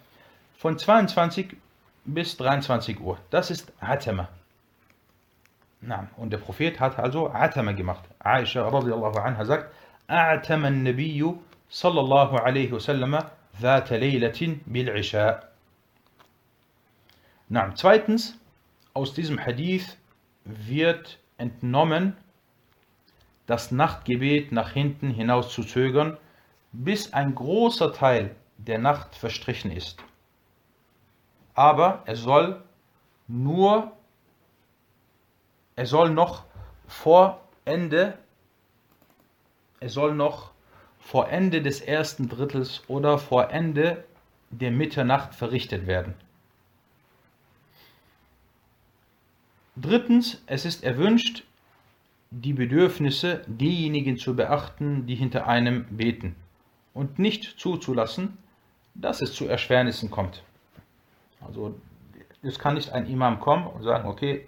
Von 0.58 0.78
22 0.78 1.54
Uhr 1.54 1.60
bis 2.06 2.38
23 2.38 3.00
Uhr. 3.00 3.20
Das 3.30 3.52
ist 3.52 3.72
Atama. 3.80 4.28
Na, 5.82 6.08
und 6.18 6.32
der 6.32 6.38
Prophet 6.38 6.80
hat 6.80 6.98
also 6.98 7.30
Atama 7.30 7.74
gemacht. 7.74 8.04
Aisha 8.20 8.68
radiallahu 8.68 9.20
anha 9.20 9.46
sagt, 9.46 9.72
Atama 10.08 10.70
nabiyyu 10.70 11.40
صلى 11.72 12.00
الله 12.00 12.40
عليه 12.40 12.72
وسلم 12.72 13.24
ذات 13.62 13.94
ليلة 13.94 14.58
بالعشاء 14.68 15.45
na, 17.49 17.73
zweitens, 17.75 18.37
aus 18.93 19.15
diesem 19.15 19.39
Hadith 19.39 19.97
wird 20.45 21.21
entnommen, 21.39 22.17
das 23.47 23.71
Nachtgebet 23.71 24.51
nach 24.51 24.73
hinten 24.73 25.11
hinaus 25.11 25.53
zu 25.53 25.63
zögern, 25.63 26.17
bis 26.73 27.13
ein 27.13 27.37
großer 27.37 27.93
Teil 27.93 28.35
der 28.59 28.79
Nacht 28.79 29.15
verstrichen 29.15 29.71
ist. 29.71 30.03
Aber 31.55 32.03
er 32.07 32.17
soll 32.17 32.63
nur, 33.29 33.93
er 35.77 35.87
soll 35.87 36.11
noch 36.11 36.45
vor 36.89 37.41
Ende, 37.65 38.19
es 39.79 39.93
soll 39.93 40.15
noch 40.15 40.51
vor 40.99 41.29
Ende 41.29 41.63
des 41.63 41.81
ersten 41.81 42.29
Drittels 42.29 42.83
oder 42.89 43.19
vor 43.19 43.51
Ende 43.51 44.05
der 44.51 44.73
Mitternacht 44.73 45.35
verrichtet 45.35 45.87
werden. 45.87 46.15
Drittens, 49.77 50.43
es 50.47 50.65
ist 50.65 50.85
erwünscht, 50.85 51.45
die 52.31 52.55
Bedürfnisse 52.55 53.43
derjenigen 53.47 54.17
zu 54.17 54.35
beachten, 54.35 55.07
die 55.07 55.15
hinter 55.15 55.47
einem 55.47 55.85
beten 55.91 56.35
und 56.95 57.19
nicht 57.19 57.61
zuzulassen, 57.61 58.39
dass 58.95 59.21
es 59.21 59.35
zu 59.35 59.47
Erschwernissen 59.47 60.11
kommt. 60.11 60.43
Also 61.47 61.75
es 62.43 62.59
kann 62.59 62.75
nicht 62.75 62.93
ein 62.93 63.07
Imam 63.07 63.39
kommen 63.39 63.67
und 63.67 63.83
sagen, 63.83 64.09
okay, 64.09 64.47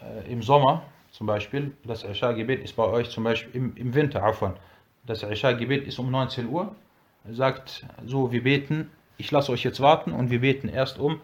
äh, 0.00 0.30
im 0.30 0.42
Sommer 0.42 0.82
zum 1.10 1.26
Beispiel, 1.26 1.72
das 1.84 2.02
Isha-Gebet 2.04 2.62
ist 2.62 2.76
bei 2.76 2.84
euch 2.84 3.08
zum 3.08 3.24
Beispiel 3.24 3.54
im, 3.54 3.76
im 3.76 3.94
Winter, 3.94 4.22
Afwan. 4.22 4.56
Das 5.06 5.22
Isha-Gebet 5.22 5.86
ist 5.86 5.98
um 5.98 6.10
19 6.10 6.48
Uhr. 6.48 6.74
Sagt, 7.30 7.86
so, 8.04 8.32
wir 8.32 8.42
beten, 8.42 8.90
ich 9.16 9.30
lasse 9.30 9.52
euch 9.52 9.64
jetzt 9.64 9.80
warten 9.80 10.12
und 10.12 10.30
wir 10.30 10.40
beten 10.40 10.68
erst 10.68 10.98
um 10.98 11.20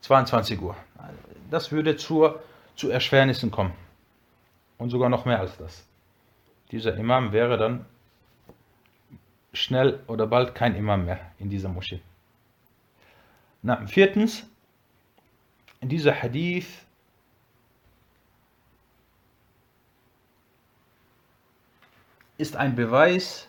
22 0.00 0.62
Uhr. 0.62 0.76
Das 1.50 1.72
würde 1.72 1.96
zur, 1.96 2.42
zu 2.76 2.90
Erschwernissen 2.90 3.50
kommen. 3.50 3.72
Und 4.78 4.90
sogar 4.90 5.08
noch 5.08 5.24
mehr 5.24 5.40
als 5.40 5.56
das. 5.56 5.86
Dieser 6.70 6.96
Imam 6.96 7.32
wäre 7.32 7.56
dann 7.56 7.86
schnell 9.52 10.00
oder 10.06 10.26
bald 10.26 10.54
kein 10.54 10.74
Imam 10.74 11.04
mehr 11.04 11.20
in 11.38 11.48
dieser 11.48 11.68
Moschee. 11.68 12.00
Na, 13.62 13.86
viertens, 13.86 14.44
dieser 15.80 16.20
Hadith 16.20 16.84
ist 22.36 22.56
ein 22.56 22.74
Beweis 22.74 23.48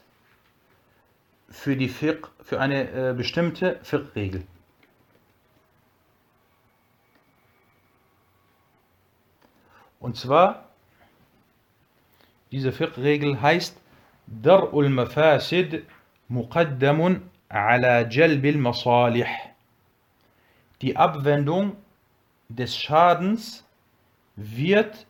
für, 1.50 1.76
die 1.76 1.90
Fiqh, 1.90 2.30
für 2.44 2.60
eine 2.60 2.92
äh, 2.92 3.14
bestimmte 3.14 3.80
Fiqh-Regel. 3.84 4.46
Und 10.06 10.16
zwar, 10.18 10.66
diese 12.52 12.72
Fiqh-Regel 12.72 13.42
heißt, 13.42 13.76
Dar'ul 14.28 14.90
Mafasid 14.90 15.84
muqaddamun 16.28 17.24
ala 17.50 18.08
jalbil 18.08 18.60
masalih. 18.60 19.26
Die 20.84 20.96
Abwendung 20.96 21.76
des 22.50 22.78
Schadens 22.78 23.66
wird 24.36 25.08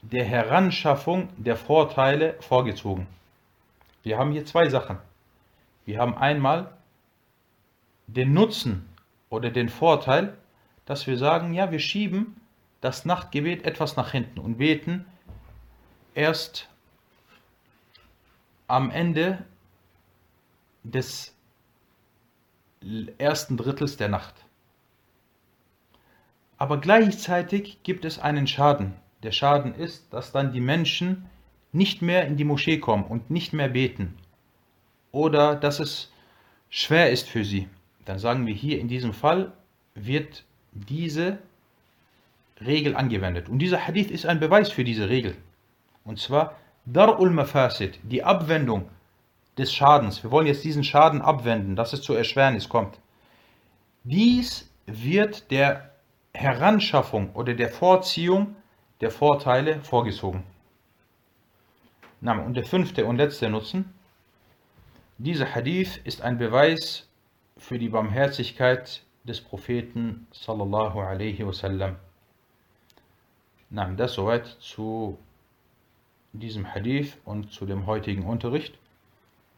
der 0.00 0.24
Heranschaffung 0.24 1.28
der 1.36 1.56
Vorteile 1.56 2.36
vorgezogen. 2.40 3.06
Wir 4.02 4.16
haben 4.16 4.32
hier 4.32 4.46
zwei 4.46 4.70
Sachen. 4.70 4.96
Wir 5.84 5.98
haben 5.98 6.16
einmal 6.16 6.72
den 8.06 8.32
Nutzen 8.32 8.88
oder 9.28 9.50
den 9.50 9.68
Vorteil, 9.68 10.38
dass 10.86 11.06
wir 11.06 11.18
sagen, 11.18 11.52
ja, 11.52 11.70
wir 11.70 11.80
schieben 11.80 12.40
das 12.80 13.04
Nachtgebet 13.04 13.64
etwas 13.64 13.96
nach 13.96 14.12
hinten 14.12 14.38
und 14.38 14.58
beten 14.58 15.04
erst 16.14 16.68
am 18.66 18.90
Ende 18.90 19.44
des 20.84 21.34
ersten 23.18 23.56
Drittels 23.56 23.96
der 23.96 24.08
Nacht. 24.08 24.34
Aber 26.56 26.80
gleichzeitig 26.80 27.82
gibt 27.82 28.04
es 28.04 28.18
einen 28.18 28.46
Schaden. 28.46 28.94
Der 29.22 29.32
Schaden 29.32 29.74
ist, 29.74 30.12
dass 30.12 30.32
dann 30.32 30.52
die 30.52 30.60
Menschen 30.60 31.28
nicht 31.72 32.02
mehr 32.02 32.26
in 32.26 32.36
die 32.36 32.44
Moschee 32.44 32.78
kommen 32.78 33.04
und 33.04 33.30
nicht 33.30 33.52
mehr 33.52 33.68
beten 33.68 34.16
oder 35.12 35.54
dass 35.54 35.80
es 35.80 36.12
schwer 36.70 37.10
ist 37.10 37.28
für 37.28 37.44
sie, 37.44 37.68
dann 38.04 38.18
sagen 38.18 38.46
wir 38.46 38.54
hier 38.54 38.78
in 38.78 38.88
diesem 38.88 39.12
Fall 39.12 39.52
wird 39.94 40.44
diese 40.72 41.38
Regel 42.64 42.96
angewendet. 42.96 43.48
Und 43.48 43.58
dieser 43.58 43.86
Hadith 43.86 44.10
ist 44.10 44.26
ein 44.26 44.40
Beweis 44.40 44.70
für 44.70 44.84
diese 44.84 45.08
Regel. 45.08 45.36
Und 46.04 46.18
zwar 46.18 46.56
Dar'ul 46.86 47.30
Mafasid, 47.30 47.98
die 48.02 48.24
Abwendung 48.24 48.88
des 49.56 49.72
Schadens. 49.72 50.22
Wir 50.22 50.30
wollen 50.30 50.46
jetzt 50.46 50.64
diesen 50.64 50.84
Schaden 50.84 51.20
abwenden, 51.20 51.76
dass 51.76 51.92
es 51.92 52.02
zur 52.02 52.16
Erschwernis 52.16 52.68
kommt. 52.68 52.98
Dies 54.04 54.70
wird 54.86 55.50
der 55.50 55.90
Heranschaffung 56.32 57.32
oder 57.34 57.54
der 57.54 57.68
Vorziehung 57.68 58.56
der 59.00 59.10
Vorteile 59.10 59.80
vorgezogen. 59.82 60.44
Und 62.20 62.54
der 62.54 62.64
fünfte 62.64 63.04
und 63.04 63.16
letzte 63.16 63.48
Nutzen. 63.48 63.92
Dieser 65.18 65.54
Hadith 65.54 66.00
ist 66.04 66.22
ein 66.22 66.38
Beweis 66.38 67.08
für 67.56 67.78
die 67.78 67.88
Barmherzigkeit 67.88 69.02
des 69.24 69.40
Propheten 69.40 70.26
sallallahu 70.32 71.00
alaihi 71.00 71.46
wasallam. 71.46 71.96
das 73.97 74.13
soweit 74.13 74.45
zu 74.59 75.17
diesem 76.33 76.73
Hadith 76.73 77.17
und 77.25 77.51
zu 77.51 77.65
dem 77.65 77.85
heutigen 77.85 78.23
Unterricht. 78.23 78.75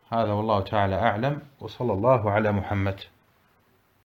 هذا 0.09 0.34
والله 0.34 0.61
تعالى 0.61 0.95
أعلم 0.95 1.41
وصلى 1.59 1.93
الله 1.93 2.32
على 2.32 2.51
محمد 2.51 2.99